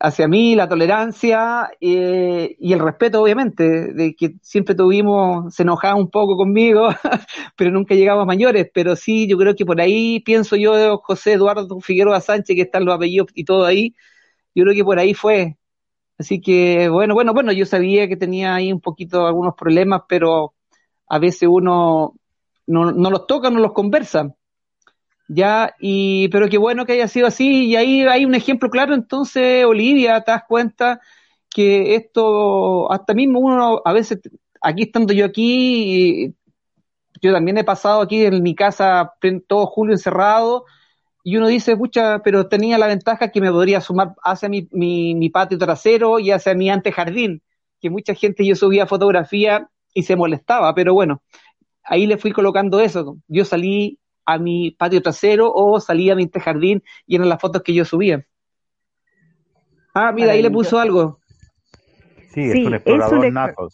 hacia 0.00 0.28
mí, 0.28 0.54
la 0.54 0.68
tolerancia 0.68 1.70
eh, 1.80 2.56
y 2.58 2.72
el 2.72 2.78
respeto, 2.80 3.22
obviamente, 3.22 3.92
de 3.92 4.14
que 4.14 4.34
siempre 4.42 4.74
tuvimos, 4.74 5.54
se 5.54 5.64
enojaba 5.64 5.96
un 5.96 6.10
poco 6.10 6.36
conmigo, 6.36 6.88
pero 7.56 7.70
nunca 7.70 7.94
llegamos 7.94 8.26
mayores, 8.26 8.70
pero 8.72 8.94
sí, 8.96 9.26
yo 9.28 9.36
creo 9.38 9.56
que 9.56 9.66
por 9.66 9.80
ahí, 9.80 10.20
pienso 10.20 10.56
yo, 10.56 10.98
José 10.98 11.32
Eduardo 11.34 11.80
Figueroa 11.80 12.20
Sánchez, 12.20 12.54
que 12.56 12.62
están 12.62 12.84
los 12.84 12.94
apellidos 12.94 13.28
y 13.34 13.44
todo 13.44 13.64
ahí, 13.64 13.94
yo 14.54 14.64
creo 14.64 14.74
que 14.74 14.84
por 14.84 14.98
ahí 14.98 15.14
fue. 15.14 15.57
Así 16.18 16.40
que, 16.40 16.88
bueno, 16.88 17.14
bueno, 17.14 17.32
bueno, 17.32 17.52
yo 17.52 17.64
sabía 17.64 18.08
que 18.08 18.16
tenía 18.16 18.54
ahí 18.54 18.72
un 18.72 18.80
poquito 18.80 19.26
algunos 19.26 19.54
problemas, 19.54 20.02
pero 20.08 20.54
a 21.06 21.18
veces 21.18 21.48
uno 21.50 22.14
no, 22.66 22.92
no 22.92 23.10
los 23.10 23.26
toca, 23.26 23.50
no 23.50 23.60
los 23.60 23.72
conversa. 23.72 24.34
Ya, 25.28 25.74
y, 25.78 26.28
pero 26.28 26.48
qué 26.48 26.58
bueno 26.58 26.86
que 26.86 26.94
haya 26.94 27.06
sido 27.06 27.26
así, 27.26 27.66
y 27.66 27.76
ahí 27.76 28.02
hay 28.02 28.24
un 28.24 28.34
ejemplo 28.34 28.70
claro, 28.70 28.94
entonces, 28.94 29.64
Olivia, 29.66 30.22
te 30.22 30.32
das 30.32 30.44
cuenta 30.48 31.00
que 31.50 31.94
esto, 31.96 32.90
hasta 32.90 33.14
mismo 33.14 33.38
uno, 33.40 33.82
a 33.84 33.92
veces, 33.92 34.20
aquí 34.60 34.84
estando 34.84 35.12
yo 35.12 35.26
aquí, 35.26 36.34
yo 37.20 37.32
también 37.32 37.58
he 37.58 37.64
pasado 37.64 38.00
aquí 38.00 38.24
en 38.24 38.42
mi 38.42 38.54
casa 38.54 39.12
todo 39.46 39.66
julio 39.66 39.94
encerrado, 39.94 40.64
y 41.22 41.36
uno 41.36 41.48
dice, 41.48 41.76
pucha, 41.76 42.20
pero 42.20 42.48
tenía 42.48 42.78
la 42.78 42.86
ventaja 42.86 43.30
que 43.30 43.40
me 43.40 43.50
podría 43.50 43.80
sumar 43.80 44.14
hacia 44.22 44.48
mi, 44.48 44.68
mi, 44.72 45.14
mi 45.14 45.30
patio 45.30 45.58
trasero 45.58 46.18
y 46.18 46.30
hacia 46.30 46.54
mi 46.54 46.70
antejardín, 46.70 47.42
que 47.80 47.90
mucha 47.90 48.14
gente 48.14 48.46
yo 48.46 48.54
subía 48.54 48.86
fotografía 48.86 49.68
y 49.92 50.04
se 50.04 50.16
molestaba, 50.16 50.74
pero 50.74 50.94
bueno, 50.94 51.22
ahí 51.84 52.06
le 52.06 52.18
fui 52.18 52.32
colocando 52.32 52.80
eso. 52.80 53.18
Yo 53.26 53.44
salí 53.44 53.98
a 54.24 54.38
mi 54.38 54.72
patio 54.72 55.02
trasero 55.02 55.50
o 55.52 55.80
salía 55.80 56.12
a 56.12 56.16
mi 56.16 56.30
jardín 56.32 56.82
y 57.06 57.16
eran 57.16 57.28
las 57.28 57.40
fotos 57.40 57.62
que 57.62 57.74
yo 57.74 57.84
subía. 57.84 58.26
Ah, 59.94 60.12
mira, 60.12 60.32
ahí 60.32 60.42
le 60.42 60.50
puso 60.50 60.78
algo. 60.78 61.18
Sí, 62.32 62.42
es 62.42 62.66
un 62.66 62.74
explorador 62.74 63.32
nato. 63.32 63.68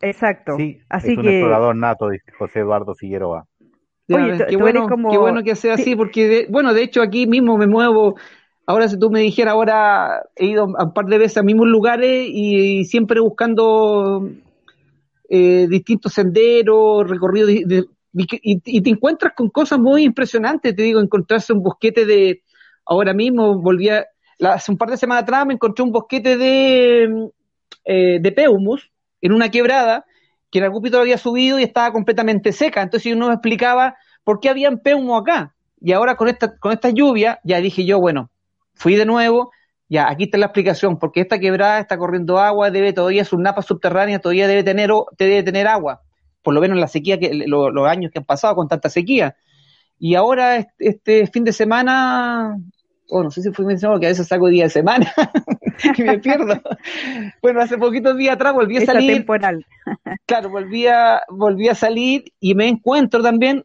Exacto. 0.00 0.56
Sí, 0.56 0.80
Así 0.88 1.12
es 1.12 1.18
un 1.18 1.28
explorador 1.28 1.76
nato, 1.76 2.08
dice 2.08 2.32
José 2.32 2.60
Eduardo 2.60 2.94
Figueroa. 2.94 3.46
Oye, 4.14 4.46
qué, 4.48 4.56
bueno, 4.56 4.86
qué 5.10 5.18
bueno 5.18 5.42
que 5.42 5.54
sea 5.54 5.74
así, 5.74 5.96
porque, 5.96 6.46
bueno, 6.50 6.74
de 6.74 6.82
hecho 6.82 7.02
aquí 7.02 7.26
mismo 7.26 7.56
me 7.56 7.66
muevo. 7.66 8.16
Ahora, 8.66 8.88
si 8.88 8.98
tú 8.98 9.10
me 9.10 9.20
dijeras, 9.20 9.54
ahora 9.54 10.22
he 10.36 10.46
ido 10.46 10.66
un 10.66 10.94
par 10.94 11.06
de 11.06 11.18
veces 11.18 11.38
a 11.38 11.42
mismos 11.42 11.66
lugares 11.66 12.26
y, 12.28 12.84
siempre 12.84 13.20
buscando 13.20 14.28
eh, 15.28 15.66
distintos 15.68 16.12
senderos, 16.12 17.08
recorridos, 17.08 17.50
y, 17.50 18.80
te 18.80 18.90
encuentras 18.90 19.32
con 19.34 19.48
cosas 19.48 19.78
muy 19.78 20.04
impresionantes. 20.04 20.76
Te 20.76 20.82
digo, 20.82 21.00
encontrarse 21.00 21.52
un 21.52 21.62
bosquete 21.62 22.04
de. 22.06 22.42
Ahora 22.84 23.14
mismo 23.14 23.60
volví 23.60 23.88
a. 23.88 24.06
hace 24.40 24.70
un 24.70 24.78
par 24.78 24.90
de 24.90 24.96
semanas 24.96 25.24
atrás 25.24 25.46
me 25.46 25.54
encontré 25.54 25.82
un 25.82 25.92
bosquete 25.92 26.36
de, 26.36 27.30
eh, 27.84 28.18
de 28.20 28.32
peumus 28.32 28.90
en 29.20 29.32
una 29.32 29.50
quebrada 29.50 30.04
que 30.52 30.58
el 30.58 30.66
agúpito 30.66 31.00
había 31.00 31.16
subido 31.16 31.58
y 31.58 31.64
estaba 31.64 31.90
completamente 31.92 32.52
seca. 32.52 32.82
Entonces 32.82 33.12
uno 33.12 33.28
me 33.28 33.34
explicaba 33.34 33.96
por 34.22 34.38
qué 34.38 34.50
había 34.50 34.70
peumo 34.76 35.16
acá. 35.16 35.54
Y 35.80 35.92
ahora 35.92 36.14
con 36.14 36.28
esta, 36.28 36.56
con 36.58 36.72
esta 36.72 36.90
lluvia, 36.90 37.40
ya 37.42 37.58
dije 37.58 37.84
yo, 37.84 37.98
bueno, 37.98 38.30
fui 38.74 38.94
de 38.94 39.06
nuevo, 39.06 39.50
ya 39.88 40.08
aquí 40.10 40.24
está 40.24 40.36
la 40.36 40.46
explicación, 40.46 40.98
porque 40.98 41.22
esta 41.22 41.40
quebrada 41.40 41.80
está 41.80 41.96
corriendo 41.96 42.38
agua, 42.38 42.70
debe 42.70 42.92
todavía, 42.92 43.24
sus 43.24 43.40
napas 43.40 43.64
subterráneas 43.64 44.20
todavía 44.20 44.46
debe 44.46 44.62
tener, 44.62 44.90
debe 45.18 45.42
tener 45.42 45.66
agua, 45.66 46.02
por 46.42 46.54
lo 46.54 46.60
menos 46.60 46.76
en 46.76 46.82
la 46.82 46.88
sequía, 46.88 47.18
que 47.18 47.32
los 47.46 47.88
años 47.88 48.12
que 48.12 48.18
han 48.18 48.24
pasado 48.26 48.54
con 48.54 48.68
tanta 48.68 48.90
sequía. 48.90 49.34
Y 49.98 50.14
ahora 50.16 50.68
este 50.78 51.26
fin 51.28 51.44
de 51.44 51.52
semana 51.52 52.58
o 53.08 53.22
no 53.22 53.30
sé 53.30 53.42
si 53.42 53.52
fue 53.52 53.64
mencionado 53.64 54.00
que 54.00 54.06
a 54.06 54.08
veces 54.08 54.26
saco 54.26 54.48
día 54.48 54.64
de 54.64 54.70
semana 54.70 55.12
y 55.96 56.02
me 56.02 56.18
pierdo. 56.18 56.60
bueno, 57.42 57.60
hace 57.60 57.78
poquitos 57.78 58.16
días 58.16 58.34
atrás 58.34 58.54
volví 58.54 58.78
a 58.78 58.86
salir. 58.86 59.12
temporal. 59.14 59.66
claro, 60.26 60.50
volví 60.50 60.86
a, 60.86 61.22
volví 61.28 61.68
a 61.68 61.74
salir 61.74 62.24
y 62.40 62.54
me 62.54 62.68
encuentro 62.68 63.22
también, 63.22 63.64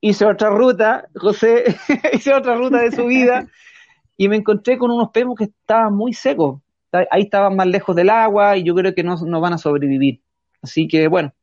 hice 0.00 0.24
otra 0.26 0.50
ruta, 0.50 1.08
José, 1.14 1.64
hice 2.12 2.34
otra 2.34 2.54
ruta 2.54 2.78
de 2.78 2.92
subida 2.92 3.46
y 4.16 4.28
me 4.28 4.36
encontré 4.36 4.78
con 4.78 4.90
unos 4.90 5.10
pemos 5.10 5.36
que 5.36 5.44
estaban 5.44 5.94
muy 5.94 6.12
secos. 6.12 6.60
Ahí 7.10 7.22
estaban 7.22 7.56
más 7.56 7.66
lejos 7.66 7.94
del 7.94 8.08
agua 8.08 8.56
y 8.56 8.62
yo 8.62 8.74
creo 8.74 8.94
que 8.94 9.02
no, 9.02 9.16
no 9.16 9.40
van 9.40 9.52
a 9.52 9.58
sobrevivir. 9.58 10.22
Así 10.62 10.88
que 10.88 11.08
bueno, 11.08 11.34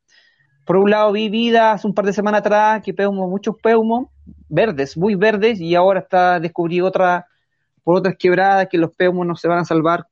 por 0.64 0.76
un 0.76 0.90
lado 0.90 1.12
vi 1.12 1.28
vida 1.28 1.72
hace 1.72 1.86
un 1.86 1.94
par 1.94 2.06
de 2.06 2.12
semanas 2.12 2.40
atrás 2.40 2.82
que 2.82 2.94
peumos, 2.94 3.28
muchos 3.28 3.56
peumos 3.62 4.08
verdes, 4.48 4.96
muy 4.96 5.14
verdes, 5.14 5.60
y 5.60 5.74
ahora 5.74 6.00
está 6.00 6.40
descubrí 6.40 6.80
otra 6.80 7.26
por 7.84 7.96
otras 7.96 8.16
quebradas 8.18 8.68
que 8.68 8.78
los 8.78 8.94
peumos 8.94 9.26
no 9.26 9.36
se 9.36 9.46
van 9.46 9.60
a 9.60 9.64
salvar, 9.64 10.06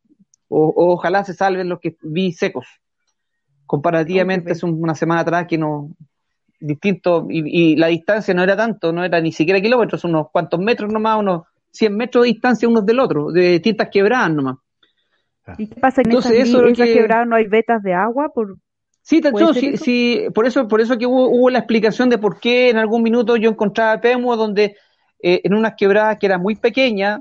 o, 0.48 0.72
ojalá 0.76 1.24
se 1.24 1.34
salven 1.34 1.68
los 1.68 1.80
que 1.80 1.96
vi 2.02 2.32
secos. 2.32 2.66
Comparativamente, 3.66 4.52
es 4.52 4.62
una 4.62 4.94
semana 4.94 5.22
atrás 5.22 5.46
que 5.48 5.58
no, 5.58 5.90
distinto, 6.60 7.26
y, 7.28 7.74
la 7.76 7.88
distancia 7.88 8.34
no 8.34 8.42
era 8.42 8.56
tanto, 8.56 8.92
no 8.92 9.04
era 9.04 9.20
ni 9.20 9.32
siquiera 9.32 9.60
kilómetros, 9.60 10.04
unos 10.04 10.26
cuantos 10.30 10.60
metros 10.60 10.92
nomás, 10.92 11.18
unos 11.18 11.42
100 11.72 11.96
metros 11.96 12.24
de 12.24 12.28
distancia 12.32 12.68
unos 12.68 12.84
del 12.84 13.00
otro, 13.00 13.32
de 13.32 13.52
distintas 13.52 13.88
quebradas 13.90 14.30
nomás. 14.30 14.58
¿Y 15.58 15.66
qué 15.66 15.80
pasa 15.80 16.02
en 16.02 16.08
Entonces, 16.08 16.32
esas, 16.32 16.62
eso 16.62 16.84
quebradas 16.84 17.26
no 17.26 17.34
hay 17.34 17.48
vetas 17.48 17.82
de 17.82 17.94
agua? 17.94 18.30
Por, 18.32 18.58
Sí, 19.02 19.20
sí, 19.54 19.76
sí, 19.76 20.24
por 20.32 20.46
eso, 20.46 20.68
por 20.68 20.80
eso 20.80 20.96
que 20.96 21.06
hubo, 21.06 21.50
la 21.50 21.58
explicación 21.58 22.08
de 22.08 22.18
por 22.18 22.38
qué 22.38 22.70
en 22.70 22.76
algún 22.76 23.02
minuto 23.02 23.36
yo 23.36 23.50
encontraba 23.50 24.00
Peumo 24.00 24.36
donde 24.36 24.76
eh, 25.20 25.40
en 25.42 25.54
unas 25.54 25.74
quebradas 25.76 26.18
que 26.18 26.26
eran 26.26 26.40
muy 26.40 26.54
pequeñas, 26.54 27.20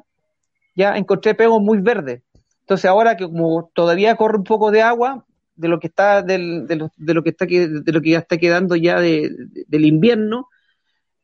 ya 0.75 0.98
encontré 0.98 1.36
pegos 1.36 1.62
muy 1.62 1.80
verdes. 1.80 2.22
Entonces 2.62 2.86
ahora 2.86 3.18
que 3.18 3.25
como 3.25 3.70
todavía 3.74 4.16
corre 4.16 4.38
un 4.38 4.44
poco 4.44 4.72
de 4.72 4.82
agua 4.82 5.25
de 5.56 5.68
lo 5.68 5.80
que 5.80 5.88
está 5.88 6.22
del, 6.22 6.68
de, 6.68 6.75
lo, 6.75 7.24
que 7.24 7.30
está 7.30 7.46
de 7.46 7.92
lo 7.92 8.01
que 8.01 8.12
ya 8.12 8.20
está 8.20 8.38
quedando 8.38 8.75
ya 8.75 9.00
del 9.00 9.86
invierno, 9.86 10.48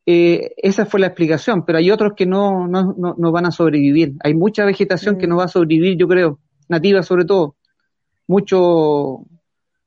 eh, 0.05 0.53
esa 0.57 0.85
fue 0.85 0.99
la 0.99 1.07
explicación. 1.07 1.65
Pero 1.65 1.77
hay 1.77 1.89
otros 1.89 2.13
que 2.15 2.25
no, 2.25 2.67
no, 2.67 2.93
no, 2.97 3.31
van 3.31 3.45
a 3.45 3.51
sobrevivir. 3.51 4.15
Hay 4.23 4.33
mucha 4.33 4.65
vegetación 4.65 5.17
que 5.17 5.27
no 5.27 5.37
va 5.37 5.45
a 5.45 5.47
sobrevivir, 5.47 5.97
yo 5.97 6.07
creo, 6.07 6.39
nativa 6.67 7.01
sobre 7.03 7.25
todo. 7.25 7.55
Mucho 8.27 9.25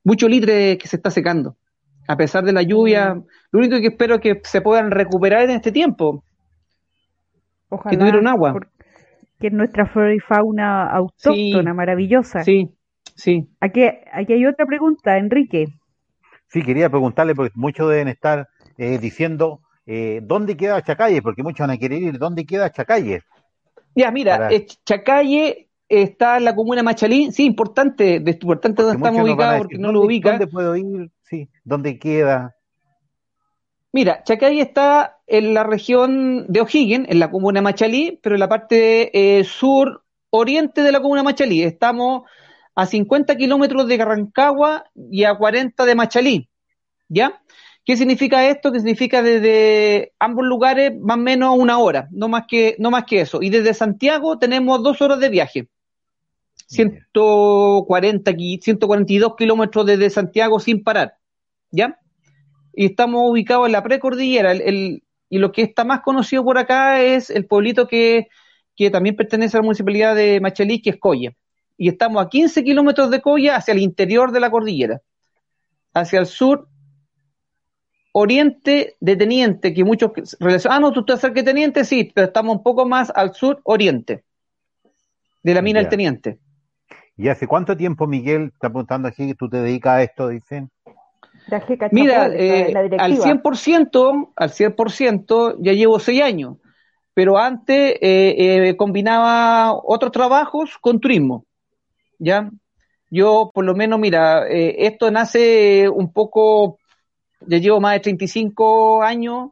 mucho 0.02 0.28
litre 0.28 0.78
que 0.78 0.88
se 0.88 0.96
está 0.96 1.10
secando. 1.10 1.56
A 2.08 2.16
pesar 2.16 2.44
de 2.44 2.52
la 2.52 2.62
lluvia, 2.62 3.14
mm. 3.14 3.24
lo 3.52 3.58
único 3.58 3.76
que 3.80 3.88
espero 3.88 4.16
es 4.16 4.20
que 4.20 4.40
se 4.44 4.60
puedan 4.60 4.90
recuperar 4.90 5.42
en 5.42 5.50
este 5.50 5.72
tiempo. 5.72 6.24
Ojalá, 7.68 7.90
que 7.90 7.96
tuvieron 7.98 8.26
agua 8.26 8.54
que 9.40 9.46
es 9.46 9.52
nuestra 9.52 9.86
flora 9.86 10.14
y 10.14 10.20
fauna 10.20 10.86
autóctona, 10.90 11.72
maravillosa. 11.72 12.44
Sí, 12.44 12.68
sí. 13.14 13.48
Aquí, 13.58 13.82
aquí 14.12 14.34
hay 14.34 14.46
otra 14.46 14.66
pregunta, 14.66 15.16
Enrique. 15.16 15.66
Sí, 16.48 16.62
quería 16.62 16.90
preguntarle, 16.90 17.34
porque 17.34 17.52
muchos 17.54 17.88
deben 17.88 18.08
estar 18.08 18.48
eh, 18.76 18.98
diciendo, 18.98 19.60
eh, 19.86 20.20
¿dónde 20.22 20.56
queda 20.56 20.82
Chacalle? 20.82 21.22
Porque 21.22 21.42
muchos 21.42 21.66
van 21.66 21.74
a 21.74 21.78
querer 21.78 22.02
ir, 22.02 22.18
¿dónde 22.18 22.44
queda 22.44 22.70
Chacalle? 22.70 23.22
Ya, 23.94 24.10
mira, 24.10 24.52
eh, 24.52 24.66
Chacalle 24.84 25.68
está 25.88 26.36
en 26.36 26.44
la 26.44 26.54
comuna 26.54 26.76
de 26.76 26.82
Machalí, 26.84 27.32
sí, 27.32 27.46
importante, 27.46 28.16
importante 28.16 28.82
donde 28.82 28.98
estamos 28.98 29.22
ubicados, 29.22 29.58
porque 29.58 29.78
no 29.78 29.90
lo 29.90 30.02
ubica. 30.02 30.30
¿Dónde 30.30 30.46
puedo 30.46 30.76
ir? 30.76 31.10
Sí, 31.22 31.48
¿dónde 31.64 31.98
queda? 31.98 32.54
Mira, 33.92 34.22
Chacay 34.24 34.60
está 34.60 35.18
en 35.26 35.52
la 35.52 35.64
región 35.64 36.46
de 36.48 36.60
O'Higgins, 36.60 37.08
en 37.08 37.18
la 37.18 37.30
comuna 37.30 37.60
Machalí, 37.60 38.20
pero 38.22 38.36
en 38.36 38.40
la 38.40 38.48
parte 38.48 39.38
eh, 39.38 39.44
sur 39.44 40.04
oriente 40.30 40.82
de 40.82 40.92
la 40.92 41.02
comuna 41.02 41.24
Machalí. 41.24 41.64
Estamos 41.64 42.22
a 42.76 42.86
50 42.86 43.36
kilómetros 43.36 43.88
de 43.88 43.96
Rancagua 43.96 44.84
y 44.94 45.24
a 45.24 45.34
40 45.34 45.84
de 45.84 45.94
Machalí. 45.96 46.48
¿Ya? 47.08 47.42
¿Qué 47.84 47.96
significa 47.96 48.48
esto? 48.48 48.70
Que 48.70 48.78
significa 48.78 49.22
desde 49.22 50.12
ambos 50.20 50.44
lugares 50.44 50.92
más 51.00 51.16
o 51.16 51.20
menos 51.20 51.58
una 51.58 51.78
hora, 51.78 52.08
no 52.12 52.28
más 52.28 52.44
que, 52.46 52.76
no 52.78 52.92
más 52.92 53.04
que 53.04 53.22
eso. 53.22 53.42
Y 53.42 53.50
desde 53.50 53.74
Santiago 53.74 54.38
tenemos 54.38 54.82
dos 54.84 55.02
horas 55.02 55.18
de 55.18 55.28
viaje. 55.28 55.68
140, 56.68 58.32
142 58.32 59.34
kilómetros 59.36 59.86
desde 59.86 60.10
Santiago 60.10 60.60
sin 60.60 60.84
parar. 60.84 61.16
¿Ya? 61.72 61.99
Y 62.80 62.86
estamos 62.86 63.20
ubicados 63.26 63.66
en 63.66 63.72
la 63.72 63.82
precordillera. 63.82 64.52
El, 64.52 65.02
y 65.28 65.38
lo 65.38 65.52
que 65.52 65.60
está 65.60 65.84
más 65.84 66.00
conocido 66.00 66.42
por 66.42 66.56
acá 66.56 67.02
es 67.02 67.28
el 67.28 67.44
pueblito 67.44 67.86
que, 67.86 68.28
también 68.90 69.16
pertenece 69.16 69.54
a 69.54 69.60
la 69.60 69.64
municipalidad 69.64 70.16
de 70.16 70.40
Machalí, 70.40 70.80
que 70.80 70.88
es 70.88 70.96
Coya. 70.96 71.34
Y 71.76 71.90
estamos 71.90 72.24
a 72.24 72.30
15 72.30 72.64
kilómetros 72.64 73.10
de 73.10 73.20
Coya 73.20 73.56
hacia 73.56 73.72
el 73.72 73.80
interior 73.80 74.32
de 74.32 74.40
la 74.40 74.50
cordillera. 74.50 75.02
Hacia 75.92 76.20
el 76.20 76.24
sur, 76.24 76.68
oriente 78.12 78.96
de 78.98 79.16
Teniente, 79.16 79.74
que 79.74 79.84
muchos 79.84 80.12
relacionan. 80.40 80.78
Ah, 80.78 80.80
no, 80.80 80.90
tú 80.90 81.00
estás 81.00 81.20
cerca 81.20 81.40
de 81.40 81.44
Teniente, 81.44 81.84
sí, 81.84 82.10
pero 82.14 82.28
estamos 82.28 82.56
un 82.56 82.62
poco 82.62 82.86
más 82.86 83.12
al 83.14 83.34
sur, 83.34 83.60
oriente, 83.64 84.24
de 85.42 85.52
la 85.52 85.60
mina 85.60 85.80
del 85.80 85.90
Teniente. 85.90 86.38
¿Y 87.14 87.28
hace 87.28 87.46
cuánto 87.46 87.76
tiempo, 87.76 88.06
Miguel, 88.06 88.44
está 88.54 88.70
preguntando 88.70 89.06
aquí, 89.06 89.26
que 89.26 89.34
tú 89.34 89.50
te 89.50 89.58
dedicas 89.58 89.92
a 89.92 90.02
esto, 90.02 90.28
dicen? 90.28 90.70
Mira, 91.92 92.28
eh, 92.32 92.72
al 92.98 93.16
100%, 93.16 94.32
al 94.36 94.50
100% 94.50 95.56
ya 95.60 95.72
llevo 95.72 95.98
seis 95.98 96.22
años, 96.22 96.56
pero 97.14 97.38
antes 97.38 97.96
eh, 98.00 98.68
eh, 98.68 98.76
combinaba 98.76 99.72
otros 99.74 100.12
trabajos 100.12 100.78
con 100.80 101.00
turismo, 101.00 101.44
¿ya? 102.18 102.50
Yo, 103.10 103.50
por 103.52 103.64
lo 103.64 103.74
menos, 103.74 103.98
mira, 103.98 104.46
esto 104.48 105.10
nace 105.10 105.88
un 105.88 106.12
poco, 106.12 106.78
ya 107.40 107.58
llevo 107.58 107.80
más 107.80 107.94
de 107.94 108.00
35 108.00 109.02
años, 109.02 109.50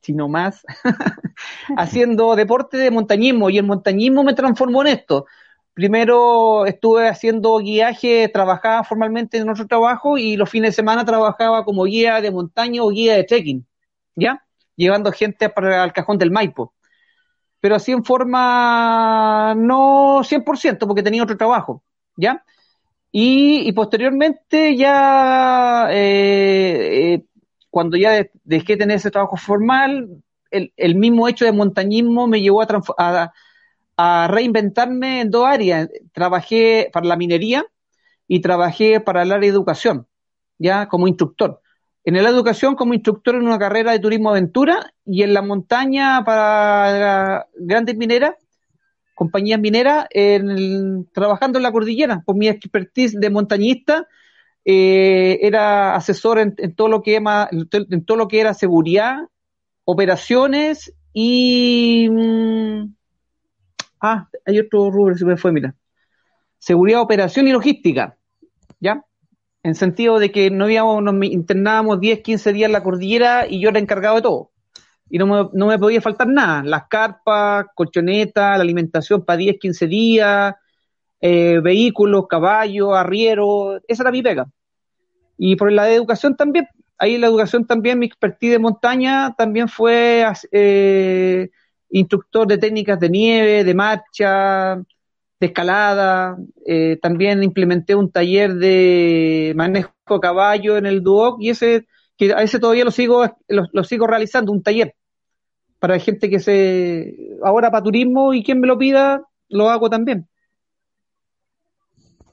si 0.00 0.14
no 0.14 0.28
más, 0.28 0.62
haciendo 1.76 2.34
deporte 2.36 2.78
de 2.78 2.90
montañismo, 2.90 3.50
y 3.50 3.58
el 3.58 3.64
montañismo 3.64 4.24
me 4.24 4.32
transformó 4.32 4.80
en 4.80 4.88
esto 4.88 5.26
primero 5.76 6.64
estuve 6.64 7.06
haciendo 7.06 7.58
guiaje, 7.58 8.30
trabajaba 8.30 8.82
formalmente 8.82 9.36
en 9.36 9.50
otro 9.50 9.66
trabajo 9.66 10.16
y 10.16 10.34
los 10.36 10.48
fines 10.48 10.70
de 10.70 10.76
semana 10.76 11.04
trabajaba 11.04 11.66
como 11.66 11.84
guía 11.84 12.22
de 12.22 12.30
montaña 12.30 12.82
o 12.82 12.88
guía 12.88 13.14
de 13.14 13.24
trekking, 13.24 13.66
¿ya? 14.14 14.42
Llevando 14.74 15.12
gente 15.12 15.50
para 15.50 15.84
el 15.84 15.92
cajón 15.92 16.16
del 16.16 16.30
Maipo. 16.30 16.72
Pero 17.60 17.74
así 17.74 17.92
en 17.92 18.06
forma 18.06 19.54
no 19.54 20.24
100% 20.24 20.86
porque 20.86 21.02
tenía 21.02 21.22
otro 21.22 21.36
trabajo, 21.36 21.82
¿ya? 22.16 22.42
Y, 23.12 23.70
posteriormente 23.72 24.76
ya, 24.76 25.88
eh, 25.90 27.14
eh, 27.14 27.24
cuando 27.68 27.98
ya 27.98 28.26
dejé 28.44 28.72
de 28.74 28.78
tener 28.78 28.96
ese 28.96 29.10
trabajo 29.10 29.36
formal, 29.36 30.22
el, 30.50 30.94
mismo 30.94 31.28
hecho 31.28 31.44
de 31.44 31.52
montañismo 31.52 32.26
me 32.26 32.40
llevó 32.40 32.62
a, 32.62 32.66
a 32.96 33.32
a 33.96 34.28
reinventarme 34.28 35.20
en 35.20 35.30
dos 35.30 35.46
áreas. 35.46 35.88
Trabajé 36.12 36.90
para 36.92 37.06
la 37.06 37.16
minería 37.16 37.64
y 38.28 38.40
trabajé 38.40 39.00
para 39.00 39.22
el 39.22 39.32
área 39.32 39.50
de 39.50 39.54
educación, 39.54 40.06
ya 40.58 40.88
como 40.88 41.08
instructor. 41.08 41.60
En 42.04 42.14
la 42.22 42.28
educación 42.28 42.76
como 42.76 42.94
instructor 42.94 43.34
en 43.34 43.42
una 43.42 43.58
carrera 43.58 43.92
de 43.92 43.98
turismo 43.98 44.30
aventura 44.30 44.92
y 45.04 45.22
en 45.22 45.34
la 45.34 45.42
montaña 45.42 46.22
para 46.24 47.46
grandes 47.56 47.96
mineras 47.96 48.34
compañías 49.16 49.58
mineras 49.58 50.06
trabajando 51.12 51.58
en 51.58 51.62
la 51.62 51.72
cordillera. 51.72 52.22
Por 52.24 52.36
mi 52.36 52.48
expertise 52.48 53.18
de 53.18 53.30
montañista, 53.30 54.06
eh, 54.64 55.38
era 55.40 55.96
asesor 55.96 56.38
en, 56.38 56.54
todo 56.74 56.88
lo 56.88 57.02
que 57.02 57.16
en 57.16 58.04
todo 58.04 58.16
lo 58.18 58.28
que 58.28 58.40
era 58.40 58.52
seguridad, 58.52 59.16
operaciones 59.84 60.92
y 61.14 62.08
mm, 62.10 62.95
ah, 64.00 64.28
hay 64.44 64.58
otro 64.58 64.90
rubro 64.90 65.16
se 65.16 65.24
me 65.24 65.36
fue, 65.36 65.52
mira. 65.52 65.74
Seguridad, 66.58 67.00
operación 67.00 67.48
y 67.48 67.52
logística. 67.52 68.16
¿Ya? 68.80 69.04
En 69.62 69.74
sentido 69.74 70.18
de 70.18 70.30
que 70.30 70.50
no 70.50 70.64
habíamos, 70.64 71.02
nos 71.02 71.14
internábamos 71.24 72.00
10, 72.00 72.20
15 72.20 72.52
días 72.52 72.66
en 72.66 72.72
la 72.72 72.82
cordillera 72.82 73.46
y 73.48 73.60
yo 73.60 73.70
era 73.70 73.78
encargado 73.78 74.16
de 74.16 74.22
todo 74.22 74.50
y 75.08 75.18
no 75.18 75.26
me, 75.26 75.48
no 75.52 75.66
me 75.66 75.78
podía 75.78 76.00
faltar 76.00 76.28
nada. 76.28 76.62
Las 76.62 76.88
carpas, 76.88 77.66
colchonetas, 77.74 78.56
la 78.56 78.62
alimentación 78.62 79.24
para 79.24 79.36
10, 79.36 79.58
15 79.58 79.86
días, 79.86 80.54
eh, 81.20 81.60
vehículos, 81.62 82.26
caballos, 82.28 82.94
arrieros, 82.94 83.80
esa 83.86 84.02
era 84.02 84.12
mi 84.12 84.22
pega. 84.22 84.46
Y 85.38 85.56
por 85.56 85.70
la 85.70 85.84
de 85.84 85.94
educación 85.94 86.36
también, 86.36 86.68
ahí 86.98 87.18
la 87.18 87.28
educación 87.28 87.66
también, 87.66 87.98
mi 87.98 88.06
expertise 88.06 88.52
de 88.52 88.58
montaña 88.58 89.34
también 89.36 89.68
fue 89.68 90.26
eh, 90.50 91.50
instructor 91.98 92.46
de 92.46 92.58
técnicas 92.58 93.00
de 93.00 93.08
nieve, 93.08 93.64
de 93.64 93.74
marcha, 93.74 94.76
de 95.40 95.46
escalada, 95.46 96.36
eh, 96.66 96.98
también 97.00 97.42
implementé 97.42 97.94
un 97.94 98.10
taller 98.10 98.54
de 98.54 99.52
manejo 99.56 99.92
caballo 100.20 100.76
en 100.76 100.86
el 100.86 101.02
Duoc 101.02 101.38
y 101.40 101.50
ese 101.50 101.86
que 102.16 102.32
a 102.32 102.42
ese 102.42 102.58
todavía 102.58 102.84
lo 102.84 102.90
sigo, 102.90 103.26
lo, 103.48 103.84
sigo 103.84 104.06
realizando, 104.06 104.50
un 104.52 104.62
taller 104.62 104.94
para 105.78 105.98
gente 105.98 106.30
que 106.30 106.40
se, 106.40 107.14
ahora 107.42 107.70
para 107.70 107.84
turismo 107.84 108.32
y 108.32 108.42
quien 108.42 108.60
me 108.60 108.66
lo 108.66 108.78
pida, 108.78 109.22
lo 109.48 109.68
hago 109.68 109.90
también. 109.90 110.26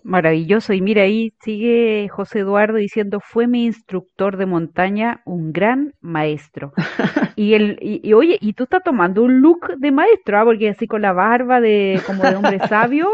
Maravilloso. 0.04 0.74
Y 0.74 0.82
mira, 0.82 1.04
ahí 1.04 1.34
sigue 1.42 2.10
José 2.10 2.40
Eduardo 2.40 2.78
diciendo, 2.78 3.20
fue 3.22 3.48
mi 3.48 3.66
instructor 3.66 4.36
de 4.36 4.46
montaña, 4.46 5.22
un 5.26 5.54
gran 5.54 5.94
maestro. 6.02 6.74
y, 7.38 7.54
el, 7.54 7.78
y, 7.82 8.12
oye, 8.14 8.38
y 8.42 8.54
tú 8.54 8.64
estás 8.64 8.84
tomando 8.84 9.24
un 9.24 9.40
look 9.42 9.78
de 9.78 9.92
maestro, 9.92 10.40
¿ah? 10.40 10.44
porque 10.44 10.70
así 10.70 10.88
con 10.88 11.02
la 11.02 11.14
barba 11.14 11.62
de 11.62 12.02
como 12.06 12.24
de 12.24 12.36
hombre 12.36 12.60
sabio, 12.68 13.10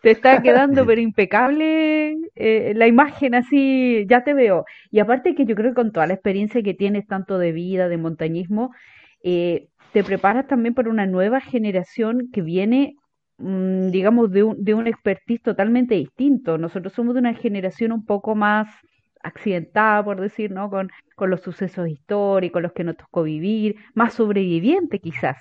te 0.00 0.12
está 0.12 0.40
quedando 0.40 0.86
pero 0.86 1.00
impecable 1.02 2.16
eh, 2.34 2.72
la 2.74 2.86
imagen 2.86 3.34
así, 3.34 4.06
ya 4.08 4.24
te 4.24 4.32
veo. 4.32 4.64
Y 4.90 5.00
aparte 5.00 5.34
que 5.34 5.44
yo 5.44 5.54
creo 5.54 5.72
que 5.72 5.74
con 5.74 5.92
toda 5.92 6.06
la 6.06 6.14
experiencia 6.14 6.62
que 6.62 6.72
tienes, 6.72 7.06
tanto 7.06 7.38
de 7.38 7.52
vida, 7.52 7.88
de 7.88 7.98
montañismo, 7.98 8.70
eh, 9.22 9.68
te 9.92 10.04
preparas 10.04 10.46
también 10.46 10.74
para 10.74 10.88
una 10.88 11.06
nueva 11.06 11.40
generación 11.40 12.30
que 12.32 12.42
viene, 12.42 12.96
digamos, 13.40 14.30
de 14.30 14.42
un, 14.42 14.62
de 14.64 14.74
un 14.74 14.86
expertise 14.86 15.42
totalmente 15.42 15.94
distinto. 15.94 16.58
Nosotros 16.58 16.92
somos 16.92 17.14
de 17.14 17.20
una 17.20 17.34
generación 17.34 17.92
un 17.92 18.04
poco 18.04 18.34
más 18.34 18.68
accidentada, 19.22 20.04
por 20.04 20.20
decir, 20.20 20.50
¿no? 20.50 20.70
Con, 20.70 20.90
con 21.16 21.30
los 21.30 21.40
sucesos 21.42 21.88
históricos, 21.88 22.62
los 22.62 22.72
que 22.72 22.84
nos 22.84 22.96
tocó 22.96 23.22
vivir, 23.22 23.76
más 23.94 24.14
sobreviviente 24.14 24.98
quizás. 24.98 25.38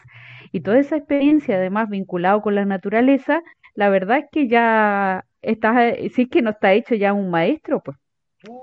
Y 0.51 0.61
toda 0.61 0.79
esa 0.79 0.97
experiencia, 0.97 1.55
además, 1.55 1.89
vinculado 1.89 2.41
con 2.41 2.55
la 2.55 2.65
naturaleza, 2.65 3.41
la 3.75 3.89
verdad 3.89 4.19
es 4.19 4.25
que 4.31 4.47
ya 4.47 5.25
estás, 5.41 5.95
si 6.13 6.23
es 6.23 6.29
que 6.29 6.41
no 6.41 6.51
está 6.51 6.73
hecho 6.73 6.95
ya 6.95 7.13
un 7.13 7.29
maestro, 7.29 7.81
pues 7.81 7.97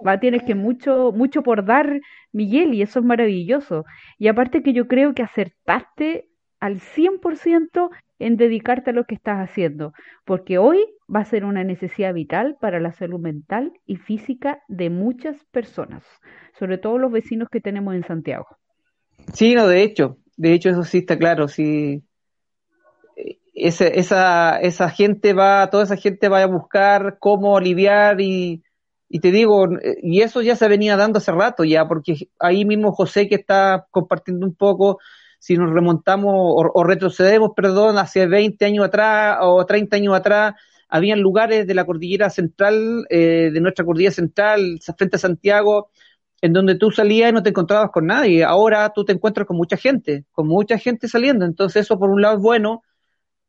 va 0.07 0.19
tienes 0.19 0.43
que 0.43 0.55
mucho 0.55 1.13
mucho 1.13 1.43
por 1.43 1.65
dar 1.65 2.01
Miguel 2.33 2.75
y 2.75 2.83
eso 2.83 3.01
es 3.01 3.05
maravilloso 3.05 3.85
y 4.19 4.29
aparte 4.29 4.63
que 4.63 4.73
yo 4.73 4.89
creo 4.89 5.15
que 5.15 5.23
acertaste 5.23 6.29
al 6.61 6.81
100% 6.81 7.91
en 8.19 8.37
dedicarte 8.37 8.91
a 8.91 8.93
lo 8.93 9.05
que 9.05 9.15
estás 9.15 9.39
haciendo 9.39 9.93
porque 10.25 10.59
hoy 10.59 10.85
va 11.15 11.21
a 11.21 11.25
ser 11.25 11.45
una 11.45 11.65
necesidad 11.65 12.15
vital 12.15 12.57
para 12.61 12.81
la 12.81 12.93
salud 12.93 13.21
mental 13.21 13.73
y 13.87 13.97
física 13.97 14.63
de 14.69 14.91
muchas 14.91 15.45
personas 15.47 16.05
sobre 16.59 16.79
todo 16.79 16.99
los 16.99 17.13
vecinos 17.13 17.49
que 17.51 17.61
tenemos 17.61 17.95
en 17.95 18.05
Santiago. 18.05 18.47
Sí 19.33 19.55
no 19.55 19.67
de 19.67 19.83
hecho 19.83 20.19
de 20.37 20.53
hecho 20.53 20.71
eso 20.71 20.85
sí 20.85 20.99
está 20.99 21.19
claro 21.19 21.49
sí. 21.49 22.03
Esa, 23.59 24.61
esa 24.61 24.91
gente 24.91 25.33
va, 25.33 25.71
toda 25.71 25.85
esa 25.85 25.97
gente 25.97 26.29
va 26.29 26.43
a 26.43 26.47
buscar 26.47 27.17
cómo 27.19 27.57
aliviar 27.57 28.21
y, 28.21 28.63
y 29.09 29.21
te 29.21 29.31
digo, 29.31 29.69
y 30.03 30.23
eso 30.23 30.43
ya 30.43 30.57
se 30.57 30.69
venía 30.69 30.97
dando 30.97 31.19
hace 31.19 31.33
rato 31.33 31.65
ya, 31.65 31.87
porque 31.87 32.29
ahí 32.41 32.65
mismo 32.65 32.93
José 32.93 33.29
que 33.29 33.37
está 33.37 33.87
compartiendo 33.91 34.47
un 34.47 34.55
poco, 34.55 34.99
si 35.39 35.57
nos 35.57 35.73
remontamos 35.73 36.35
o, 36.35 36.85
retrocedemos, 36.85 37.51
perdón, 37.55 37.99
hacia 37.99 38.27
20 38.27 38.65
años 38.65 38.87
atrás 38.87 39.39
o 39.43 39.65
30 39.65 39.97
años 39.97 40.15
atrás, 40.15 40.55
habían 40.89 41.21
lugares 41.21 41.67
de 41.67 41.75
la 41.75 41.85
cordillera 41.85 42.31
central, 42.31 43.07
eh, 43.11 43.51
de 43.53 43.61
nuestra 43.61 43.85
cordillera 43.85 44.13
central, 44.13 44.79
frente 44.97 45.17
a 45.17 45.19
Santiago, 45.19 45.91
en 46.41 46.53
donde 46.53 46.77
tú 46.77 46.91
salías 46.91 47.31
y 47.31 47.33
no 47.33 47.43
te 47.43 47.51
encontrabas 47.51 47.91
con 47.91 48.07
nadie. 48.07 48.45
Ahora 48.45 48.91
tú 48.95 49.05
te 49.05 49.13
encuentras 49.13 49.47
con 49.47 49.57
mucha 49.57 49.77
gente, 49.77 50.25
con 50.33 50.47
mucha 50.47 50.79
gente 50.79 51.09
saliendo. 51.09 51.45
Entonces 51.45 51.83
eso 51.87 51.99
por 51.99 52.11
un 52.11 52.23
lado 52.23 52.37
es 52.37 52.43
bueno, 52.43 52.83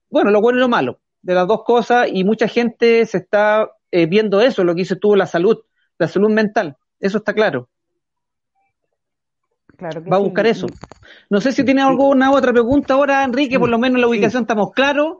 bueno, 0.09 0.31
lo 0.31 0.41
bueno 0.41 0.59
y 0.59 0.61
lo 0.61 0.69
malo 0.69 0.99
de 1.21 1.33
las 1.33 1.47
dos 1.47 1.63
cosas 1.63 2.07
y 2.11 2.23
mucha 2.23 2.47
gente 2.47 3.05
se 3.05 3.17
está 3.17 3.69
eh, 3.91 4.05
viendo 4.05 4.41
eso, 4.41 4.63
lo 4.63 4.73
que 4.73 4.81
dice 4.81 4.95
tú, 4.95 5.15
la 5.15 5.25
salud, 5.25 5.57
la 5.97 6.07
salud 6.07 6.29
mental, 6.29 6.77
eso 6.99 7.17
está 7.17 7.33
claro. 7.33 7.69
Claro 9.77 10.03
Va 10.11 10.17
a 10.17 10.19
buscar 10.19 10.47
eso. 10.47 10.67
No 11.29 11.39
sé 11.39 11.51
si 11.51 11.63
tiene 11.63 11.81
alguna 11.81 12.31
otra 12.31 12.51
pregunta 12.51 12.95
ahora, 12.95 13.23
Enrique, 13.23 13.59
por 13.59 13.69
lo 13.69 13.77
menos 13.77 13.97
en 13.97 14.01
la 14.01 14.07
ubicación 14.07 14.43
estamos 14.43 14.71
claros. 14.73 15.19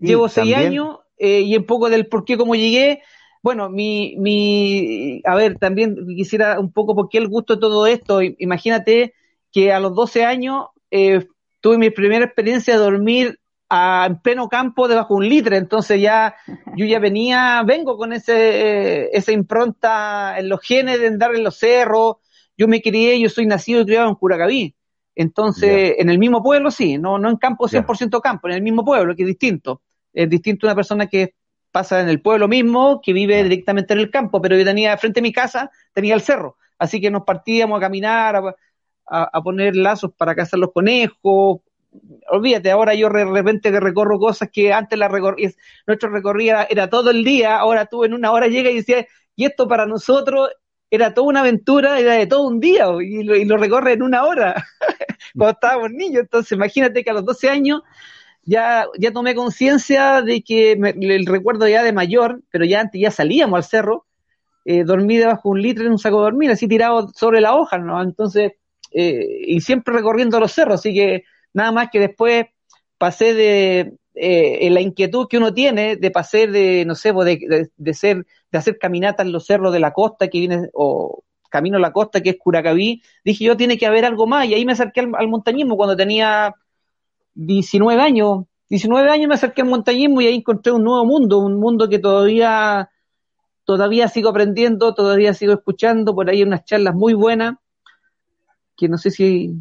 Llevo 0.00 0.28
seis 0.28 0.54
años 0.56 1.00
eh, 1.18 1.42
y 1.42 1.56
un 1.56 1.66
poco 1.66 1.90
del 1.90 2.06
por 2.06 2.24
qué, 2.24 2.38
cómo 2.38 2.54
llegué. 2.54 3.02
Bueno, 3.42 3.68
mi, 3.68 4.16
mi, 4.18 5.20
a 5.24 5.34
ver, 5.34 5.58
también 5.58 5.94
quisiera 6.16 6.58
un 6.58 6.72
poco 6.72 6.94
por 6.94 7.08
qué 7.08 7.18
el 7.18 7.28
gusto 7.28 7.54
de 7.54 7.60
todo 7.60 7.86
esto. 7.86 8.20
Imagínate 8.22 9.14
que 9.52 9.72
a 9.72 9.80
los 9.80 9.94
12 9.94 10.24
años 10.24 10.66
eh, 10.90 11.26
tuve 11.60 11.78
mi 11.78 11.90
primera 11.90 12.24
experiencia 12.24 12.74
de 12.74 12.80
dormir 12.80 13.38
en 13.70 14.20
pleno 14.20 14.48
campo 14.48 14.88
debajo 14.88 15.14
de 15.14 15.18
un 15.18 15.28
litre, 15.28 15.56
entonces 15.58 16.00
ya 16.00 16.34
yo 16.74 16.86
ya 16.86 16.98
venía, 16.98 17.62
vengo 17.66 17.98
con 17.98 18.14
ese, 18.14 19.14
esa 19.14 19.32
impronta 19.32 20.38
en 20.38 20.48
los 20.48 20.60
genes 20.62 20.98
de 20.98 21.08
andar 21.08 21.34
en 21.34 21.44
los 21.44 21.58
cerros, 21.58 22.16
yo 22.58 22.68
me 22.68 22.82
crié, 22.82 23.18
yo 23.18 23.30
soy 23.30 23.46
nacido 23.46 23.80
y 23.80 23.86
criado 23.86 24.08
en 24.08 24.16
Curacaví, 24.16 24.74
entonces 25.14 25.94
en 25.98 26.10
el 26.10 26.18
mismo 26.18 26.42
pueblo 26.42 26.70
sí, 26.70 26.98
no, 26.98 27.18
no 27.18 27.30
en 27.30 27.36
campo 27.36 27.68
100% 27.68 28.20
campo, 28.20 28.48
en 28.48 28.54
el 28.54 28.62
mismo 28.62 28.84
pueblo, 28.84 29.16
que 29.16 29.22
es 29.22 29.28
distinto, 29.28 29.80
es 30.12 30.28
distinto 30.28 30.66
una 30.66 30.74
persona 30.74 31.06
que 31.06 31.34
pasa 31.72 32.00
en 32.00 32.08
el 32.08 32.20
pueblo 32.20 32.48
mismo, 32.48 33.00
que 33.00 33.12
vive 33.12 33.42
directamente 33.42 33.94
en 33.94 34.00
el 34.00 34.10
campo, 34.10 34.42
pero 34.42 34.56
yo 34.56 34.64
tenía 34.64 34.96
frente 34.98 35.20
a 35.20 35.22
mi 35.22 35.32
casa, 35.32 35.70
tenía 35.94 36.14
el 36.14 36.20
cerro, 36.20 36.56
así 36.78 37.00
que 37.00 37.10
nos 37.10 37.22
partíamos 37.22 37.78
a 37.78 37.80
caminar, 37.80 38.36
a, 38.36 38.54
a 39.06 39.42
poner 39.42 39.74
lazos 39.74 40.12
para 40.16 40.34
cazar 40.34 40.60
los 40.60 40.72
conejos, 40.72 41.60
olvídate, 42.30 42.70
ahora 42.70 42.94
yo 42.94 43.08
de 43.08 43.24
repente 43.24 43.70
recorro 43.80 44.18
cosas 44.18 44.50
que 44.52 44.72
antes 44.72 44.98
la 44.98 45.08
recorría, 45.08 45.50
nuestro 45.86 46.10
recorrido 46.10 46.58
era, 46.68 46.88
todo 46.88 47.10
el 47.10 47.24
día, 47.24 47.58
ahora 47.58 47.86
tú 47.86 48.04
en 48.04 48.14
una 48.14 48.30
hora 48.32 48.46
llegas 48.46 48.72
y 48.72 48.76
decías, 48.76 49.06
y 49.34 49.44
esto 49.44 49.68
para 49.68 49.86
nosotros 49.86 50.50
era 50.90 51.14
toda 51.14 51.28
una 51.28 51.40
aventura, 51.40 51.98
era 51.98 52.14
de 52.14 52.26
todo 52.26 52.46
un 52.46 52.60
día, 52.60 52.86
y 53.00 53.22
lo, 53.22 53.36
y 53.36 53.44
lo 53.44 53.56
recorre 53.56 53.92
en 53.92 54.02
una 54.02 54.24
hora, 54.24 54.66
cuando 55.36 55.52
estábamos 55.52 55.90
niños, 55.90 56.22
entonces 56.22 56.52
imagínate 56.52 57.04
que 57.04 57.10
a 57.10 57.14
los 57.14 57.24
12 57.24 57.50
años 57.50 57.82
ya, 58.42 58.86
ya 58.98 59.12
tomé 59.12 59.34
conciencia 59.34 60.22
de 60.22 60.42
que 60.42 60.72
el 60.72 61.26
recuerdo 61.26 61.68
ya 61.68 61.82
de 61.82 61.92
mayor, 61.92 62.42
pero 62.50 62.64
ya 62.64 62.80
antes 62.80 63.00
ya 63.00 63.10
salíamos 63.10 63.56
al 63.56 63.64
cerro, 63.64 64.06
eh, 64.64 64.84
dormí 64.84 65.16
debajo 65.16 65.48
de 65.48 65.52
un 65.52 65.62
litro 65.62 65.84
en 65.84 65.92
un 65.92 65.98
saco 65.98 66.18
de 66.18 66.24
dormir, 66.24 66.50
así 66.50 66.68
tirado 66.68 67.08
sobre 67.14 67.40
la 67.40 67.54
hoja, 67.54 67.78
¿no? 67.78 68.02
Entonces, 68.02 68.52
eh, 68.92 69.26
y 69.46 69.60
siempre 69.60 69.94
recorriendo 69.94 70.40
los 70.40 70.52
cerros, 70.52 70.80
así 70.80 70.94
que 70.94 71.24
Nada 71.52 71.72
más 71.72 71.88
que 71.90 72.00
después 72.00 72.46
pasé 72.98 73.34
de 73.34 73.94
eh, 74.20 74.70
la 74.70 74.80
inquietud 74.80 75.26
que 75.28 75.38
uno 75.38 75.54
tiene 75.54 75.96
de 75.96 76.10
pasar 76.10 76.50
de, 76.50 76.84
no 76.86 76.94
sé, 76.94 77.12
de, 77.12 77.70
de, 77.76 77.94
ser, 77.94 78.26
de 78.50 78.58
hacer 78.58 78.78
caminatas 78.78 79.26
en 79.26 79.32
los 79.32 79.46
cerros 79.46 79.72
de 79.72 79.80
la 79.80 79.92
costa 79.92 80.28
que 80.28 80.38
viene, 80.38 80.68
o 80.72 81.22
camino 81.48 81.78
a 81.78 81.80
la 81.80 81.92
costa 81.92 82.20
que 82.20 82.30
es 82.30 82.36
Curacaví, 82.38 83.02
dije 83.24 83.44
yo 83.44 83.56
tiene 83.56 83.78
que 83.78 83.86
haber 83.86 84.04
algo 84.04 84.26
más 84.26 84.46
y 84.46 84.54
ahí 84.54 84.64
me 84.64 84.72
acerqué 84.72 85.00
al, 85.00 85.28
montañismo 85.28 85.76
cuando 85.76 85.96
tenía 85.96 86.54
19 87.34 88.00
años. 88.00 88.44
19 88.68 89.08
años 89.10 89.28
me 89.28 89.34
acerqué 89.34 89.62
al 89.62 89.68
montañismo 89.68 90.20
y 90.20 90.26
ahí 90.26 90.36
encontré 90.36 90.72
un 90.72 90.84
nuevo 90.84 91.04
mundo, 91.06 91.38
un 91.38 91.58
mundo 91.58 91.88
que 91.88 91.98
todavía, 91.98 92.90
todavía 93.64 94.08
sigo 94.08 94.28
aprendiendo, 94.28 94.94
todavía 94.94 95.32
sigo 95.32 95.54
escuchando, 95.54 96.14
por 96.14 96.28
ahí 96.28 96.42
unas 96.42 96.64
charlas 96.64 96.94
muy 96.94 97.14
buenas, 97.14 97.54
que 98.76 98.88
no 98.88 98.98
sé 98.98 99.10
si 99.10 99.54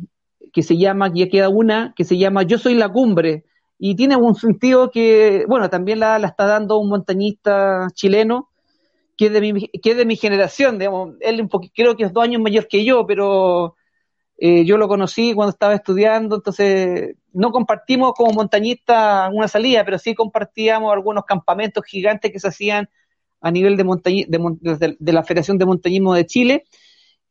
que 0.51 0.63
se 0.63 0.77
llama, 0.77 1.11
ya 1.13 1.29
queda 1.29 1.49
una, 1.49 1.93
que 1.95 2.03
se 2.03 2.17
llama 2.17 2.43
Yo 2.43 2.57
soy 2.57 2.73
la 2.73 2.89
cumbre, 2.89 3.45
y 3.79 3.95
tiene 3.95 4.15
un 4.15 4.35
sentido 4.35 4.89
que, 4.91 5.45
bueno, 5.47 5.69
también 5.69 5.99
la, 5.99 6.17
está 6.17 6.45
dando 6.45 6.77
un 6.77 6.89
montañista 6.89 7.87
chileno, 7.93 8.49
que 9.17 9.27
es 9.27 9.33
de 9.33 9.41
mi, 9.41 9.67
que 9.67 9.91
es 9.91 9.97
de 9.97 10.05
mi 10.05 10.15
generación, 10.15 10.79
digamos, 10.79 11.15
él 11.21 11.47
creo 11.73 11.95
que 11.95 12.05
es 12.05 12.13
dos 12.13 12.23
años 12.23 12.41
mayor 12.41 12.67
que 12.67 12.83
yo, 12.85 13.05
pero 13.07 13.75
eh, 14.37 14.65
yo 14.65 14.77
lo 14.77 14.87
conocí 14.87 15.33
cuando 15.33 15.51
estaba 15.51 15.73
estudiando, 15.75 16.35
entonces 16.35 17.15
no 17.33 17.51
compartimos 17.51 18.13
como 18.13 18.33
montañistas 18.33 19.29
una 19.33 19.47
salida, 19.47 19.83
pero 19.85 19.97
sí 19.97 20.13
compartíamos 20.15 20.93
algunos 20.93 21.25
campamentos 21.25 21.83
gigantes 21.85 22.31
que 22.31 22.39
se 22.39 22.47
hacían 22.47 22.89
a 23.41 23.51
nivel 23.51 23.77
de, 23.77 24.95
de, 24.99 25.13
la 25.13 25.23
Federación 25.23 25.57
de 25.57 25.65
Montañismo 25.65 26.13
de 26.13 26.25
Chile. 26.25 26.63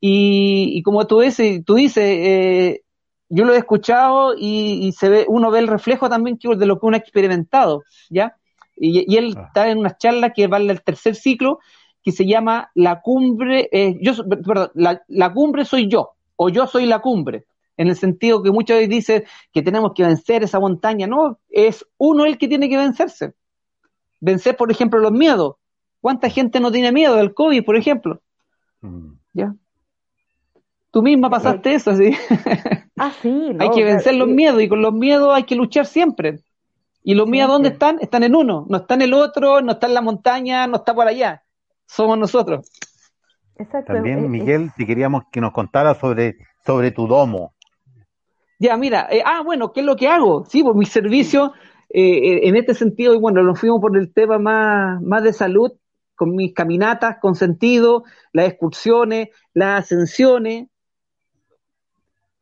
Y, 0.00 0.82
como 0.82 1.06
tú 1.06 1.20
dices, 1.20 1.64
tú 1.64 1.74
dices 1.74 2.04
eh, 2.04 2.82
yo 3.28 3.44
lo 3.44 3.54
he 3.54 3.58
escuchado 3.58 4.34
y, 4.36 4.92
se 4.92 5.08
ve, 5.08 5.26
uno 5.28 5.50
ve 5.50 5.58
el 5.58 5.68
reflejo 5.68 6.08
también 6.08 6.38
de 6.40 6.66
lo 6.66 6.78
que 6.78 6.86
uno 6.86 6.96
ha 6.96 7.00
experimentado, 7.00 7.82
¿ya? 8.10 8.36
Y, 8.76 9.16
él 9.16 9.34
ah. 9.36 9.44
está 9.46 9.68
en 9.70 9.78
una 9.78 9.96
charla 9.96 10.30
que 10.30 10.46
vale 10.46 10.72
el 10.72 10.82
tercer 10.82 11.14
ciclo, 11.14 11.58
que 12.02 12.12
se 12.12 12.26
llama 12.26 12.70
La 12.74 13.00
Cumbre, 13.00 13.68
eh, 13.72 13.96
yo, 14.00 14.12
perdón, 14.28 14.70
la, 14.74 15.02
la, 15.08 15.32
Cumbre 15.32 15.64
soy 15.64 15.88
yo, 15.88 16.12
o 16.36 16.48
yo 16.48 16.66
soy 16.66 16.86
la 16.86 17.00
cumbre, 17.00 17.46
en 17.76 17.88
el 17.88 17.96
sentido 17.96 18.42
que 18.42 18.52
muchas 18.52 18.76
veces 18.76 18.90
dicen 18.90 19.24
que 19.52 19.62
tenemos 19.62 19.92
que 19.94 20.04
vencer 20.04 20.44
esa 20.44 20.60
montaña, 20.60 21.06
no, 21.06 21.38
es 21.48 21.84
uno 21.98 22.24
el 22.24 22.38
que 22.38 22.48
tiene 22.48 22.68
que 22.68 22.76
vencerse. 22.76 23.34
Vencer, 24.20 24.56
por 24.56 24.70
ejemplo, 24.70 24.98
los 25.00 25.12
miedos. 25.12 25.56
¿Cuánta 26.00 26.30
gente 26.30 26.60
no 26.60 26.70
tiene 26.70 26.92
miedo 26.92 27.16
del 27.16 27.34
COVID, 27.34 27.64
por 27.64 27.76
ejemplo? 27.76 28.22
Mm. 28.80 29.12
¿Ya? 29.34 29.54
Tú 30.96 31.02
misma 31.02 31.28
pasaste 31.28 31.74
eso, 31.74 31.94
¿sí? 31.94 32.16
Ah, 32.98 33.12
sí. 33.20 33.54
hay 33.58 33.70
que 33.72 33.84
vencer 33.84 34.14
los 34.14 34.28
miedos 34.28 34.62
y 34.62 34.68
con 34.70 34.80
los 34.80 34.94
miedos 34.94 35.28
hay 35.34 35.42
que 35.42 35.54
luchar 35.54 35.84
siempre. 35.84 36.40
¿Y 37.02 37.12
los 37.12 37.28
miedos 37.28 37.50
dónde 37.50 37.68
están? 37.68 37.98
Están 38.00 38.22
en 38.22 38.34
uno, 38.34 38.64
no 38.70 38.78
está 38.78 38.94
en 38.94 39.02
el 39.02 39.12
otro, 39.12 39.60
no 39.60 39.72
está 39.72 39.88
en 39.88 39.92
la 39.92 40.00
montaña, 40.00 40.66
no 40.66 40.76
está 40.76 40.94
por 40.94 41.06
allá. 41.06 41.42
Somos 41.84 42.16
nosotros. 42.16 42.70
Exacto. 43.58 43.92
También, 43.92 44.30
Miguel, 44.30 44.70
si 44.74 44.86
queríamos 44.86 45.24
que 45.30 45.42
nos 45.42 45.52
contara 45.52 45.94
sobre, 45.96 46.38
sobre 46.64 46.90
tu 46.92 47.06
domo. 47.06 47.52
Ya, 48.58 48.78
mira, 48.78 49.06
eh, 49.10 49.22
ah, 49.22 49.42
bueno, 49.44 49.74
¿qué 49.74 49.80
es 49.80 49.86
lo 49.86 49.96
que 49.96 50.08
hago? 50.08 50.46
Sí, 50.46 50.62
por 50.62 50.76
mi 50.76 50.86
servicio, 50.86 51.52
eh, 51.90 52.00
eh, 52.00 52.48
en 52.48 52.56
este 52.56 52.72
sentido, 52.72 53.12
y 53.12 53.18
bueno, 53.18 53.42
nos 53.42 53.60
fuimos 53.60 53.82
por 53.82 53.94
el 53.98 54.14
tema 54.14 54.38
más, 54.38 55.02
más 55.02 55.22
de 55.22 55.34
salud, 55.34 55.72
con 56.14 56.34
mis 56.34 56.54
caminatas 56.54 57.18
con 57.20 57.34
sentido, 57.34 58.04
las 58.32 58.48
excursiones, 58.48 59.28
las 59.52 59.84
ascensiones, 59.84 60.68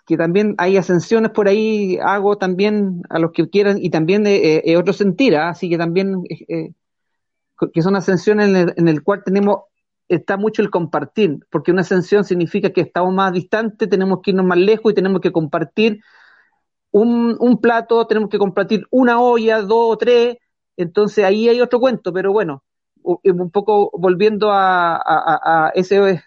que 0.07 0.17
también 0.17 0.55
hay 0.59 0.77
ascensiones 0.77 1.31
por 1.31 1.49
ahí, 1.49 1.99
hago 2.03 2.37
también 2.37 3.03
a 3.09 3.19
los 3.19 3.33
que 3.33 3.49
quieran, 3.49 3.79
y 3.81 3.91
también 3.91 4.27
eh, 4.27 4.63
eh 4.65 4.77
otro 4.77 4.93
sentir, 4.93 5.37
¿ah? 5.37 5.51
así 5.51 5.71
que 5.71 5.79
también, 5.79 6.23
eh, 6.29 6.45
eh, 6.49 6.73
que 7.73 7.83
son 7.83 7.97
ascensiones 7.97 8.49
en 8.49 8.57
el, 8.57 8.75
en 8.77 8.89
el, 8.89 9.03
cual 9.03 9.23
tenemos, 9.25 9.61
está 10.09 10.37
mucho 10.37 10.63
el 10.63 10.71
compartir, 10.71 11.39
porque 11.51 11.73
una 11.73 11.81
ascensión 11.83 12.25
significa 12.25 12.71
que 12.71 12.83
estamos 12.83 13.15
más 13.15 13.33
distantes, 13.33 13.89
tenemos 13.89 14.21
que 14.23 14.33
irnos 14.33 14.47
más 14.47 14.59
lejos 14.59 14.93
y 14.93 14.95
tenemos 14.95 15.21
que 15.21 15.33
compartir 15.33 16.01
un, 16.91 17.37
un 17.41 17.61
plato, 17.61 18.07
tenemos 18.07 18.29
que 18.31 18.39
compartir 18.39 18.87
una 18.91 19.21
olla, 19.21 19.63
dos 19.63 19.95
o 19.95 19.97
tres, 19.99 20.37
entonces 20.77 21.25
ahí 21.25 21.49
hay 21.49 21.61
otro 21.61 21.81
cuento, 21.81 22.13
pero 22.13 22.33
bueno, 22.33 22.63
un 23.03 23.51
poco 23.51 23.91
volviendo 23.95 24.51
a, 24.51 25.01
a 25.05 25.71
ese 25.75 26.23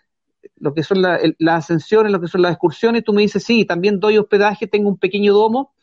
lo 0.56 0.74
que 0.74 0.84
son 0.84 1.02
las 1.02 1.56
ascensiones, 1.56 2.12
lo 2.12 2.22
que 2.22 2.28
son 2.28 2.42
las 2.42 2.52
excursiones, 2.52 3.04
tú 3.04 3.14
me 3.14 3.22
dices, 3.22 3.44
sí, 3.44 3.66
también 3.66 4.00
doy 4.00 4.18
hospedaje, 4.18 4.68
tengo 4.68 4.90
un 4.90 4.98
pequeño 4.98 5.34
domo 5.34 5.74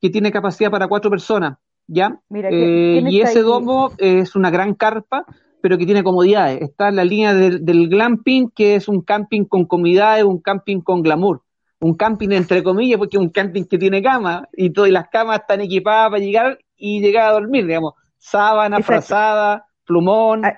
que 0.00 0.10
tiene 0.10 0.30
capacidad 0.30 0.70
para 0.70 0.88
cuatro 0.88 1.10
personas, 1.10 1.58
¿ya? 1.86 2.20
Eh, 2.30 3.02
y 3.08 3.20
ese 3.20 3.42
domo 3.42 3.92
es 3.98 4.36
una 4.36 4.50
gran 4.50 4.74
carpa, 4.74 5.24
pero 5.60 5.78
que 5.78 5.86
tiene 5.86 6.04
comodidades. 6.04 6.62
Está 6.62 6.88
en 6.88 6.96
la 6.96 7.04
línea 7.04 7.34
del, 7.34 7.88
glamping, 7.88 8.50
que 8.50 8.76
es 8.76 8.88
un 8.88 9.02
camping 9.02 9.44
con 9.44 9.64
comodidades, 9.64 10.24
un 10.24 10.40
camping 10.40 10.80
con 10.80 11.02
glamour. 11.02 11.42
Un 11.80 11.94
camping 11.94 12.30
entre 12.30 12.62
comillas, 12.62 12.98
porque 12.98 13.16
es 13.16 13.22
un 13.22 13.30
camping 13.30 13.64
que 13.64 13.76
tiene 13.76 14.02
cama 14.02 14.48
y 14.52 14.70
todas 14.70 14.90
las 14.90 15.08
camas 15.08 15.40
están 15.40 15.60
equipadas 15.60 16.10
para 16.10 16.22
llegar 16.22 16.58
y 16.76 17.00
llegar 17.00 17.30
a 17.30 17.32
dormir, 17.32 17.66
digamos. 17.66 17.94
Sábana, 18.16 18.80
frazada, 18.80 19.66
plumón. 19.84 20.44
Ah, 20.44 20.56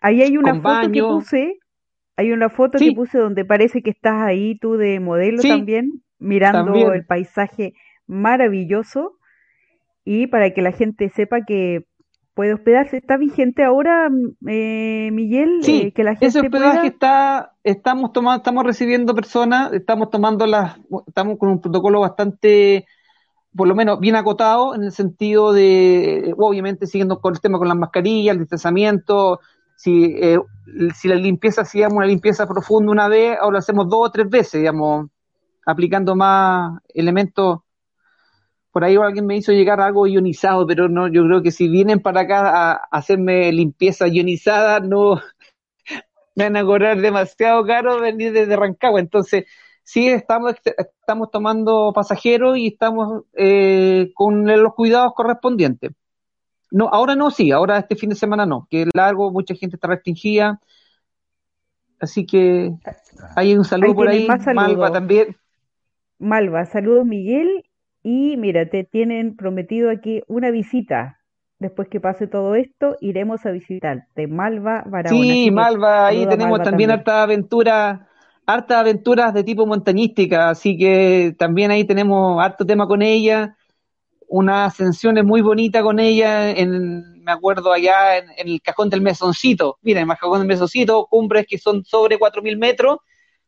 ahí 0.00 0.22
hay 0.22 0.36
una 0.36 0.54
foto 0.54 0.90
que 0.90 1.02
puse 1.02 1.58
hay 2.16 2.32
una 2.32 2.48
foto 2.48 2.78
que 2.78 2.92
puse 2.92 3.18
donde 3.18 3.44
parece 3.44 3.82
que 3.82 3.90
estás 3.90 4.22
ahí 4.22 4.58
tú 4.58 4.76
de 4.76 5.00
modelo 5.00 5.42
también, 5.42 6.02
mirando 6.18 6.92
el 6.92 7.04
paisaje 7.04 7.74
maravilloso. 8.06 9.18
Y 10.04 10.28
para 10.28 10.54
que 10.54 10.62
la 10.62 10.72
gente 10.72 11.08
sepa 11.10 11.44
que 11.44 11.84
puede 12.32 12.54
hospedarse, 12.54 12.98
¿está 12.98 13.16
vigente 13.16 13.64
ahora, 13.64 14.08
eh, 14.46 15.10
Miguel? 15.12 15.58
Sí, 15.62 15.82
eh, 15.86 15.92
que 15.92 16.04
la 16.04 16.12
gente 16.12 16.26
ese 16.26 16.40
hospedaje 16.40 16.86
está, 16.86 17.54
estamos 17.64 18.12
tomando, 18.12 18.36
estamos 18.36 18.64
recibiendo 18.64 19.14
personas, 19.14 19.72
estamos 19.72 20.10
tomando 20.10 20.46
las, 20.46 20.78
estamos 21.06 21.38
con 21.38 21.48
un 21.50 21.60
protocolo 21.60 22.00
bastante, 22.00 22.86
por 23.54 23.66
lo 23.66 23.74
menos 23.74 24.00
bien 24.00 24.16
acotado, 24.16 24.74
en 24.74 24.84
el 24.84 24.92
sentido 24.92 25.52
de, 25.52 26.34
obviamente 26.36 26.86
siguiendo 26.86 27.20
con 27.20 27.34
el 27.34 27.40
tema 27.40 27.58
con 27.58 27.68
las 27.68 27.76
mascarillas, 27.76 28.34
el 28.34 28.40
distanciamiento, 28.40 29.40
si, 29.76 30.16
eh, 30.20 30.38
si 30.94 31.08
la 31.08 31.14
limpieza 31.14 31.62
hacíamos 31.62 31.96
una 31.98 32.06
limpieza 32.06 32.46
profunda 32.46 32.90
una 32.92 33.08
vez, 33.08 33.38
ahora 33.38 33.52
lo 33.52 33.58
hacemos 33.58 33.88
dos 33.88 34.08
o 34.08 34.10
tres 34.10 34.28
veces, 34.28 34.60
digamos, 34.60 35.08
aplicando 35.66 36.16
más 36.16 36.80
elementos. 36.88 37.60
Por 38.72 38.84
ahí 38.84 38.96
alguien 38.96 39.26
me 39.26 39.36
hizo 39.36 39.52
llegar 39.52 39.80
algo 39.80 40.06
ionizado, 40.06 40.66
pero 40.66 40.88
no, 40.88 41.08
yo 41.08 41.24
creo 41.24 41.42
que 41.42 41.50
si 41.50 41.68
vienen 41.68 42.00
para 42.00 42.22
acá 42.22 42.72
a 42.72 42.72
hacerme 42.90 43.52
limpieza 43.52 44.06
ionizada, 44.08 44.80
no 44.80 45.20
me 46.34 46.44
van 46.44 46.56
a 46.56 46.64
cobrar 46.64 47.00
demasiado 47.00 47.64
caro 47.66 48.00
venir 48.00 48.32
desde 48.32 48.56
Rancagua. 48.56 49.00
Entonces, 49.00 49.44
sí 49.82 50.08
estamos, 50.08 50.54
estamos 50.64 51.30
tomando 51.30 51.92
pasajeros 51.94 52.58
y 52.58 52.68
estamos 52.68 53.24
eh, 53.34 54.10
con 54.14 54.46
los 54.46 54.74
cuidados 54.74 55.12
correspondientes. 55.14 55.92
No, 56.70 56.88
ahora 56.88 57.14
no, 57.14 57.30
sí, 57.30 57.52
ahora 57.52 57.78
este 57.78 57.96
fin 57.96 58.10
de 58.10 58.16
semana 58.16 58.46
no, 58.46 58.66
que 58.70 58.82
es 58.82 58.88
largo, 58.94 59.30
mucha 59.30 59.54
gente 59.54 59.76
está 59.76 59.88
restringida. 59.88 60.60
Así 62.00 62.26
que 62.26 62.72
hay 63.34 63.56
un 63.56 63.64
saludo 63.64 63.94
por 63.94 64.08
ahí, 64.08 64.28
Malva 64.54 64.92
también. 64.92 65.36
Malva, 66.18 66.66
saludos 66.66 67.06
Miguel. 67.06 67.64
Y 68.02 68.36
mira, 68.36 68.68
te 68.68 68.84
tienen 68.84 69.36
prometido 69.36 69.90
aquí 69.90 70.22
una 70.28 70.50
visita. 70.50 71.18
Después 71.58 71.88
que 71.88 72.00
pase 72.00 72.26
todo 72.26 72.54
esto, 72.54 72.96
iremos 73.00 73.46
a 73.46 73.50
visitarte. 73.50 74.26
Malva 74.26 74.84
Barahona. 74.86 75.22
Sí, 75.22 75.50
Malva, 75.50 76.06
ahí 76.06 76.26
tenemos 76.26 76.62
también, 76.62 76.90
harta 76.90 77.22
aventura, 77.22 78.08
harta 78.44 78.78
aventuras 78.78 79.32
de 79.32 79.42
tipo 79.42 79.66
montañística, 79.66 80.50
así 80.50 80.76
que 80.76 81.34
también 81.38 81.70
ahí 81.70 81.84
tenemos 81.84 82.42
harto 82.44 82.66
tema 82.66 82.86
con 82.86 83.02
ella 83.02 83.56
una 84.28 84.66
ascensión 84.66 85.14
muy 85.26 85.40
bonita 85.40 85.82
con 85.82 85.98
ella, 85.98 86.50
en, 86.50 87.22
me 87.22 87.32
acuerdo 87.32 87.72
allá 87.72 88.18
en, 88.18 88.30
el 88.36 88.60
cajón 88.62 88.90
del 88.90 89.00
mesoncito, 89.00 89.78
mira, 89.82 90.00
en 90.00 90.10
el 90.10 90.16
cajón 90.16 90.38
del 90.38 90.48
mesoncito, 90.48 91.06
cumbres 91.06 91.46
que 91.48 91.58
son 91.58 91.84
sobre 91.84 92.18
4.000 92.18 92.56
metros, 92.58 92.98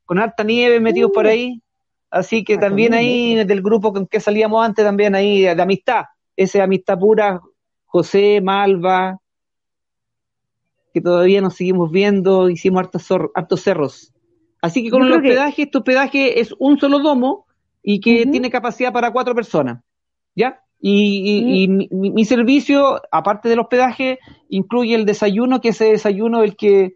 con 0.04 0.18
harta 0.18 0.44
nieve 0.44 0.80
metidos 0.80 1.10
por 1.12 1.26
uh. 1.26 1.28
ahí, 1.28 1.62
así 2.10 2.44
que 2.44 2.56
también 2.58 2.94
ahí 2.94 3.44
del 3.44 3.62
grupo 3.62 3.92
con 3.92 4.06
que 4.06 4.20
salíamos 4.20 4.64
antes, 4.64 4.84
también 4.84 5.14
ahí 5.14 5.42
de, 5.42 5.62
amistad, 5.62 6.04
esa 6.36 6.64
amistad 6.64 6.98
pura, 6.98 7.40
José, 7.86 8.40
Malva, 8.40 9.18
que 10.92 11.00
todavía 11.00 11.40
nos 11.40 11.56
seguimos 11.56 11.90
viendo, 11.90 12.48
hicimos 12.48 12.84
hartos, 12.84 13.06
hartos 13.34 13.60
cerros. 13.62 14.12
Así 14.60 14.82
que 14.82 14.90
con 14.90 15.02
el 15.02 15.12
hospedaje, 15.12 15.62
este 15.62 15.78
hospedaje 15.78 16.40
es 16.40 16.54
un 16.58 16.78
solo 16.78 16.98
domo 16.98 17.46
y 17.82 18.00
que 18.00 18.26
tiene 18.26 18.50
capacidad 18.50 18.92
para 18.92 19.12
cuatro 19.12 19.34
personas. 19.34 19.82
¿Ya? 20.34 20.62
Y, 20.80 21.66
mi, 21.68 22.24
servicio, 22.24 23.02
aparte 23.10 23.48
del 23.48 23.58
hospedaje, 23.58 24.18
incluye 24.48 24.94
el 24.94 25.06
desayuno, 25.06 25.60
que 25.60 25.70
ese 25.70 25.86
desayuno 25.86 26.42
el 26.42 26.56
que 26.56 26.94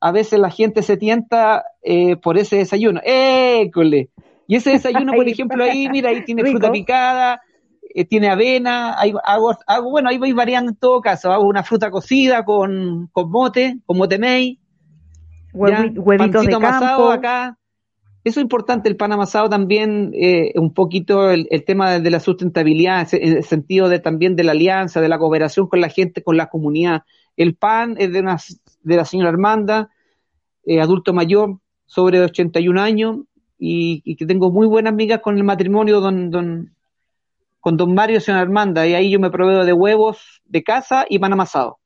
a 0.00 0.12
veces 0.12 0.38
la 0.38 0.50
gente 0.50 0.82
se 0.82 0.96
tienta 0.96 1.64
eh, 1.82 2.16
por 2.16 2.36
ese 2.36 2.56
desayuno. 2.56 3.00
¡École! 3.04 4.10
Y 4.46 4.56
ese 4.56 4.70
desayuno, 4.70 5.12
por 5.14 5.28
ejemplo, 5.28 5.64
ahí, 5.64 5.88
mira, 5.88 6.10
ahí 6.10 6.24
tiene 6.24 6.44
fruta 6.44 6.70
picada, 6.70 7.40
eh, 7.94 8.04
tiene 8.04 8.28
avena, 8.28 8.98
hay, 8.98 9.12
hago, 9.24 9.56
hago, 9.66 9.90
bueno, 9.90 10.08
ahí 10.08 10.18
voy 10.18 10.32
variando 10.32 10.70
en 10.70 10.76
todo 10.76 11.00
caso, 11.00 11.32
hago 11.32 11.44
una 11.44 11.62
fruta 11.62 11.90
cocida 11.90 12.44
con, 12.44 13.08
con 13.12 13.30
mote, 13.30 13.78
con 13.86 13.98
mote 13.98 14.18
mey, 14.18 14.58
huevitos 15.52 16.46
de 16.46 16.58
campo. 16.58 17.10
acá, 17.10 17.58
eso 18.24 18.38
es 18.38 18.44
importante, 18.44 18.88
el 18.88 18.96
pan 18.96 19.12
amasado 19.12 19.48
también, 19.48 20.12
eh, 20.14 20.52
un 20.54 20.72
poquito 20.72 21.30
el, 21.30 21.48
tema 21.66 21.98
de 21.98 22.10
la 22.10 22.20
sustentabilidad, 22.20 23.08
en 23.12 23.36
el 23.38 23.44
sentido 23.44 23.88
de 23.88 23.98
también 23.98 24.36
de 24.36 24.44
la 24.44 24.52
alianza, 24.52 25.00
de 25.00 25.08
la 25.08 25.18
cooperación 25.18 25.66
con 25.66 25.80
la 25.80 25.88
gente, 25.88 26.22
con 26.22 26.36
la 26.36 26.46
comunidad. 26.46 27.02
El 27.36 27.56
pan 27.56 27.96
es 27.98 28.12
de, 28.12 28.20
una, 28.20 28.36
de 28.82 28.96
la 28.96 29.04
señora 29.04 29.30
Armanda, 29.30 29.90
eh, 30.64 30.80
adulto 30.80 31.12
mayor, 31.12 31.58
sobre 31.84 32.20
81 32.20 32.80
años, 32.80 33.16
y, 33.58 34.16
que 34.16 34.26
tengo 34.26 34.50
muy 34.50 34.66
buenas 34.66 34.92
amigas 34.92 35.20
con 35.20 35.36
el 35.36 35.44
matrimonio 35.44 36.00
don, 36.00 36.30
don, 36.30 36.74
con 37.58 37.76
don 37.76 37.92
Mario 37.92 38.18
y 38.18 38.20
señora 38.20 38.42
Armanda, 38.42 38.86
y 38.86 38.94
ahí 38.94 39.10
yo 39.10 39.18
me 39.18 39.30
proveo 39.30 39.64
de 39.64 39.72
huevos 39.72 40.42
de 40.44 40.62
casa 40.62 41.06
y 41.08 41.18
pan 41.18 41.32
amasado. 41.32 41.78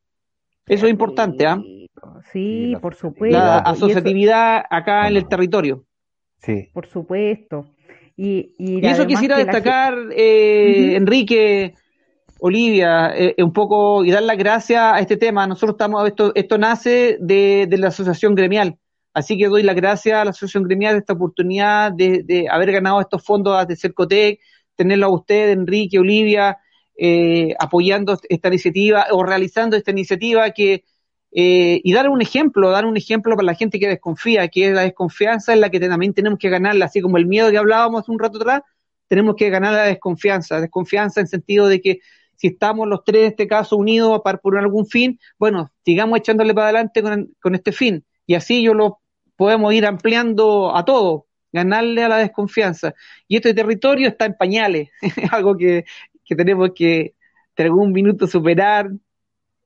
Eso 0.67 0.87
es 0.87 0.93
importante, 0.93 1.47
¿ah? 1.47 1.63
Sí, 2.33 2.75
por 2.81 2.95
supuesto. 2.95 3.39
La 3.39 3.59
asociatividad 3.59 4.65
acá 4.69 5.09
en 5.09 5.17
el 5.17 5.29
territorio. 5.29 5.85
Sí. 6.39 6.69
Por 6.73 6.87
supuesto. 6.87 7.67
Y, 8.17 8.55
eso 8.87 9.07
quisiera 9.07 9.37
destacar, 9.37 9.95
eh, 10.13 10.97
Enrique, 10.97 11.75
Olivia, 12.39 13.13
eh, 13.15 13.35
un 13.39 13.53
poco 13.53 14.05
y 14.05 14.11
dar 14.11 14.23
las 14.23 14.39
gracias 14.39 14.81
a 14.81 14.99
este 15.01 15.17
tema. 15.17 15.47
Nosotros 15.47 15.75
estamos, 15.75 16.07
esto, 16.07 16.33
esto 16.35 16.57
nace 16.57 17.19
de, 17.21 17.69
la 17.79 17.89
asociación 17.89 18.35
gremial. 18.35 18.79
Así 19.13 19.37
que 19.39 19.49
doy 19.49 19.63
las 19.63 19.77
gracias 19.77 20.19
a 20.19 20.25
la 20.25 20.31
asociación 20.31 20.65
gremial 20.65 20.95
de 20.95 20.99
esta 21.01 21.15
oportunidad 21.15 21.93
de, 21.93 22.47
haber 22.51 22.73
ganado 22.73 23.01
estos 23.01 23.23
fondos 23.25 23.67
de 23.67 23.77
Cercotec, 23.77 24.41
tenerlo 24.75 25.07
a 25.07 25.15
usted, 25.15 25.51
Enrique, 25.51 25.99
Olivia, 25.99 26.59
eh, 26.99 27.55
apoyando 27.59 28.19
esta 28.29 28.49
iniciativa 28.49 29.07
o 29.11 29.23
realizando 29.23 29.77
esta 29.77 29.91
iniciativa 29.91 30.51
que 30.51 30.85
eh, 31.39 31.83
y 31.85 31.93
dar 31.93 32.09
un 32.09 32.23
ejemplo, 32.23 32.71
dar 32.71 32.87
un 32.87 32.97
ejemplo 32.97 33.37
para 33.37 33.45
la 33.45 33.55
gente 33.55 33.79
que 33.79 33.87
desconfía, 33.87 34.49
que 34.49 34.69
es 34.69 34.73
la 34.73 34.81
desconfianza 34.81 35.53
en 35.53 35.61
la 35.61 35.69
que 35.69 35.79
también 35.79 36.15
tenemos 36.15 36.39
que 36.39 36.49
ganarla, 36.49 36.87
así 36.87 37.03
como 37.03 37.19
el 37.19 37.27
miedo 37.27 37.51
que 37.51 37.59
hablábamos 37.59 38.09
un 38.09 38.19
rato 38.19 38.39
atrás, 38.39 38.63
tenemos 39.07 39.37
que 39.37 39.51
ganar 39.51 39.75
la 39.75 39.83
desconfianza, 39.83 40.63
desconfianza 40.63 41.21
en 41.21 41.27
sentido 41.27 41.69
de 41.69 41.83
que 41.83 41.99
si 42.37 42.47
estamos 42.47 42.89
los 42.89 43.05
tres 43.05 43.21
en 43.21 43.29
este 43.33 43.47
caso 43.47 43.77
unidos 43.77 44.23
para 44.25 44.39
por 44.39 44.57
algún 44.57 44.87
fin, 44.87 45.21
bueno, 45.39 45.71
sigamos 45.85 46.21
echándole 46.21 46.55
para 46.55 46.69
adelante 46.69 47.03
con, 47.03 47.55
este 47.55 47.73
fin 47.73 48.03
y 48.27 48.35
así 48.35 48.63
yo 48.63 48.73
lo 48.73 49.01
podemos 49.37 49.75
ir 49.75 49.85
ampliando 49.85 50.75
a 50.75 50.87
todo, 50.87 51.27
ganarle 51.53 52.03
a 52.03 52.09
la 52.09 52.17
desconfianza. 52.17 52.95
Y 53.29 53.37
este 53.37 53.53
territorio 53.53 54.09
está 54.09 54.25
en 54.25 54.37
pañales, 54.39 54.89
algo 55.31 55.55
que, 55.55 55.85
que 56.25 56.35
tenemos 56.35 56.71
que 56.75 57.15
de 57.59 57.65
algún 57.65 57.93
minuto 57.93 58.27
superar, 58.27 58.91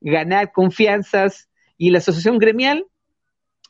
ganar 0.01 0.51
confianzas 0.51 1.47
y 1.81 1.89
la 1.89 1.97
asociación 1.97 2.37
gremial 2.37 2.85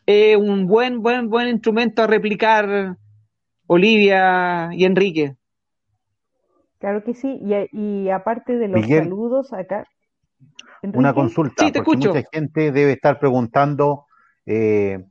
es 0.05 0.37
un 0.37 0.67
buen, 0.67 1.01
buen, 1.01 1.31
buen 1.31 1.47
instrumento 1.47 2.03
a 2.03 2.09
replicar 2.09 2.97
Olivia 3.69 4.71
y 4.73 4.85
Enrique. 4.85 5.37
Claro 6.81 7.05
que 7.05 7.15
sí, 7.15 7.41
y, 7.71 8.09
aparte 8.09 8.57
de 8.57 8.67
los 8.67 8.85
saludos 8.85 9.53
acá. 9.53 9.87
Una 10.83 11.15
consulta, 11.15 11.65
sí, 11.65 11.71
te 11.71 11.79
escucho. 11.79 12.09
mucha 12.09 12.29
gente 12.33 12.73
debe 12.73 12.95
estar 12.95 13.21
preguntando 13.21 14.07
eh, 14.45 15.05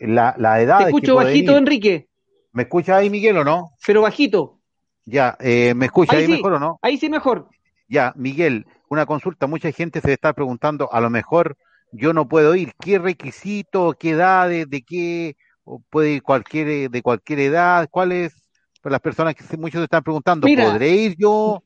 la, 0.00 0.36
la, 0.38 0.60
edad. 0.60 0.78
Te 0.78 0.84
escucho 0.84 1.16
bajito, 1.16 1.56
Enrique. 1.56 2.10
¿Me 2.52 2.62
escucha 2.62 2.98
ahí, 2.98 3.10
Miguel, 3.10 3.38
o 3.38 3.44
no? 3.44 3.72
Pero 3.84 4.02
bajito. 4.02 4.60
Ya, 5.04 5.36
eh, 5.40 5.74
¿me 5.74 5.86
escucha 5.86 6.16
ahí, 6.16 6.28
mejor 6.28 6.52
o 6.52 6.60
no? 6.60 6.78
Ahí 6.80 6.96
sí 6.96 7.08
mejor. 7.08 7.48
Ya, 7.88 8.12
Miguel, 8.14 8.66
una 8.88 9.04
consulta. 9.04 9.48
Mucha 9.48 9.72
gente 9.72 10.00
se 10.00 10.06
debe 10.06 10.14
estar 10.14 10.36
preguntando, 10.36 10.92
a 10.92 11.00
lo 11.00 11.10
mejor 11.10 11.56
yo 11.92 12.12
no 12.12 12.28
puedo 12.28 12.54
ir. 12.54 12.72
¿Qué 12.80 12.98
requisito, 12.98 13.94
qué 13.98 14.10
edades, 14.10 14.68
de 14.68 14.82
qué 14.82 15.36
puede 15.90 16.12
ir 16.12 16.22
cualquier 16.22 16.90
de 16.90 17.02
cualquier 17.02 17.40
edad? 17.40 17.88
¿Cuáles 17.90 18.40
para 18.80 18.94
las 18.94 19.00
personas 19.00 19.34
que 19.34 19.56
muchos 19.56 19.82
están 19.82 20.02
preguntando, 20.02 20.46
¿podré 20.46 20.90
ir 20.90 21.16
yo? 21.18 21.62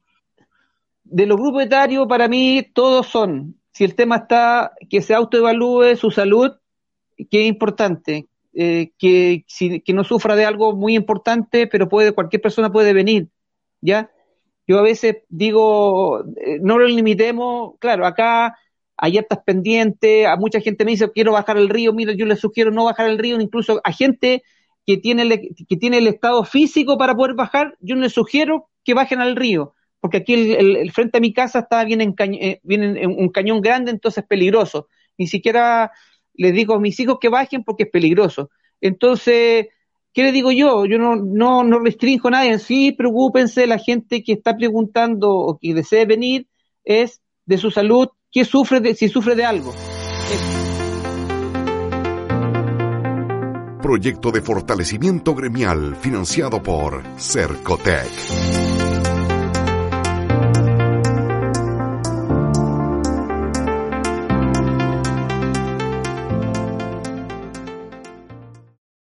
De 1.04 1.26
los 1.26 1.36
grupos 1.36 1.64
etarios, 1.64 2.06
para 2.08 2.28
mí, 2.28 2.66
todos 2.74 3.06
son. 3.06 3.56
Si 3.72 3.84
el 3.84 3.94
tema 3.94 4.16
está 4.16 4.72
que 4.88 5.02
se 5.02 5.14
autoevalúe 5.14 5.96
su 5.96 6.10
salud, 6.10 6.52
que 7.16 7.42
es 7.42 7.46
importante, 7.46 8.28
eh, 8.54 8.92
que, 8.98 9.44
que 9.84 9.92
no 9.92 10.04
sufra 10.04 10.36
de 10.36 10.44
algo 10.44 10.74
muy 10.74 10.94
importante, 10.94 11.66
pero 11.66 11.88
puede, 11.88 12.12
cualquier 12.12 12.42
persona 12.42 12.72
puede 12.72 12.92
venir, 12.92 13.28
¿ya? 13.80 14.10
Yo 14.66 14.78
a 14.78 14.82
veces 14.82 15.18
digo, 15.28 16.24
eh, 16.36 16.58
no 16.62 16.78
lo 16.78 16.86
limitemos, 16.86 17.74
claro, 17.78 18.06
acá 18.06 18.56
hay 18.96 19.18
estás 19.18 19.40
pendientes, 19.44 20.26
a 20.26 20.36
mucha 20.36 20.60
gente 20.60 20.84
me 20.84 20.92
dice, 20.92 21.10
quiero 21.10 21.32
bajar 21.32 21.56
el 21.56 21.68
río, 21.68 21.92
mira, 21.92 22.12
yo 22.12 22.26
le 22.26 22.36
sugiero 22.36 22.70
no 22.70 22.84
bajar 22.84 23.08
el 23.08 23.18
río, 23.18 23.40
incluso 23.40 23.80
a 23.84 23.92
gente 23.92 24.42
que 24.86 24.98
tiene, 24.98 25.22
el, 25.22 25.54
que 25.68 25.76
tiene 25.76 25.98
el 25.98 26.06
estado 26.06 26.44
físico 26.44 26.98
para 26.98 27.14
poder 27.14 27.34
bajar, 27.34 27.76
yo 27.80 27.96
les 27.96 28.12
sugiero 28.12 28.68
que 28.84 28.94
bajen 28.94 29.20
al 29.20 29.36
río, 29.36 29.74
porque 30.00 30.18
aquí 30.18 30.34
el, 30.34 30.92
frente 30.92 31.18
a 31.18 31.20
mi 31.20 31.32
casa 31.32 31.60
está 31.60 31.82
bien 31.84 32.00
en, 32.02 32.14
eh, 32.18 32.60
un 33.06 33.30
cañón 33.30 33.60
grande, 33.62 33.90
entonces 33.90 34.22
es 34.22 34.28
peligroso. 34.28 34.88
Ni 35.16 35.26
siquiera 35.26 35.92
les 36.34 36.52
digo 36.52 36.74
a 36.74 36.80
mis 36.80 36.98
hijos 37.00 37.18
que 37.20 37.30
bajen 37.30 37.64
porque 37.64 37.84
es 37.84 37.90
peligroso. 37.90 38.50
Entonces, 38.82 39.68
¿qué 40.12 40.22
les 40.22 40.34
digo 40.34 40.52
yo? 40.52 40.84
Yo 40.84 40.98
no, 40.98 41.16
no, 41.16 41.64
no 41.64 41.78
restringo 41.78 42.28
a 42.28 42.32
nadie. 42.32 42.58
Sí, 42.58 42.92
preocúpense, 42.92 43.66
la 43.66 43.78
gente 43.78 44.22
que 44.22 44.34
está 44.34 44.54
preguntando 44.54 45.30
o 45.30 45.58
que 45.58 45.72
desee 45.72 46.04
venir 46.04 46.48
es 46.84 47.22
de 47.46 47.56
su 47.56 47.70
salud, 47.70 48.08
¿Qué 48.34 48.44
sufre 48.44 48.80
de, 48.80 48.96
si 48.96 49.08
sufre 49.08 49.36
de 49.36 49.44
algo. 49.44 49.72
Proyecto 53.80 54.32
de 54.32 54.42
fortalecimiento 54.42 55.36
gremial 55.36 55.94
financiado 55.94 56.60
por 56.60 57.04
Cercotec. 57.16 58.83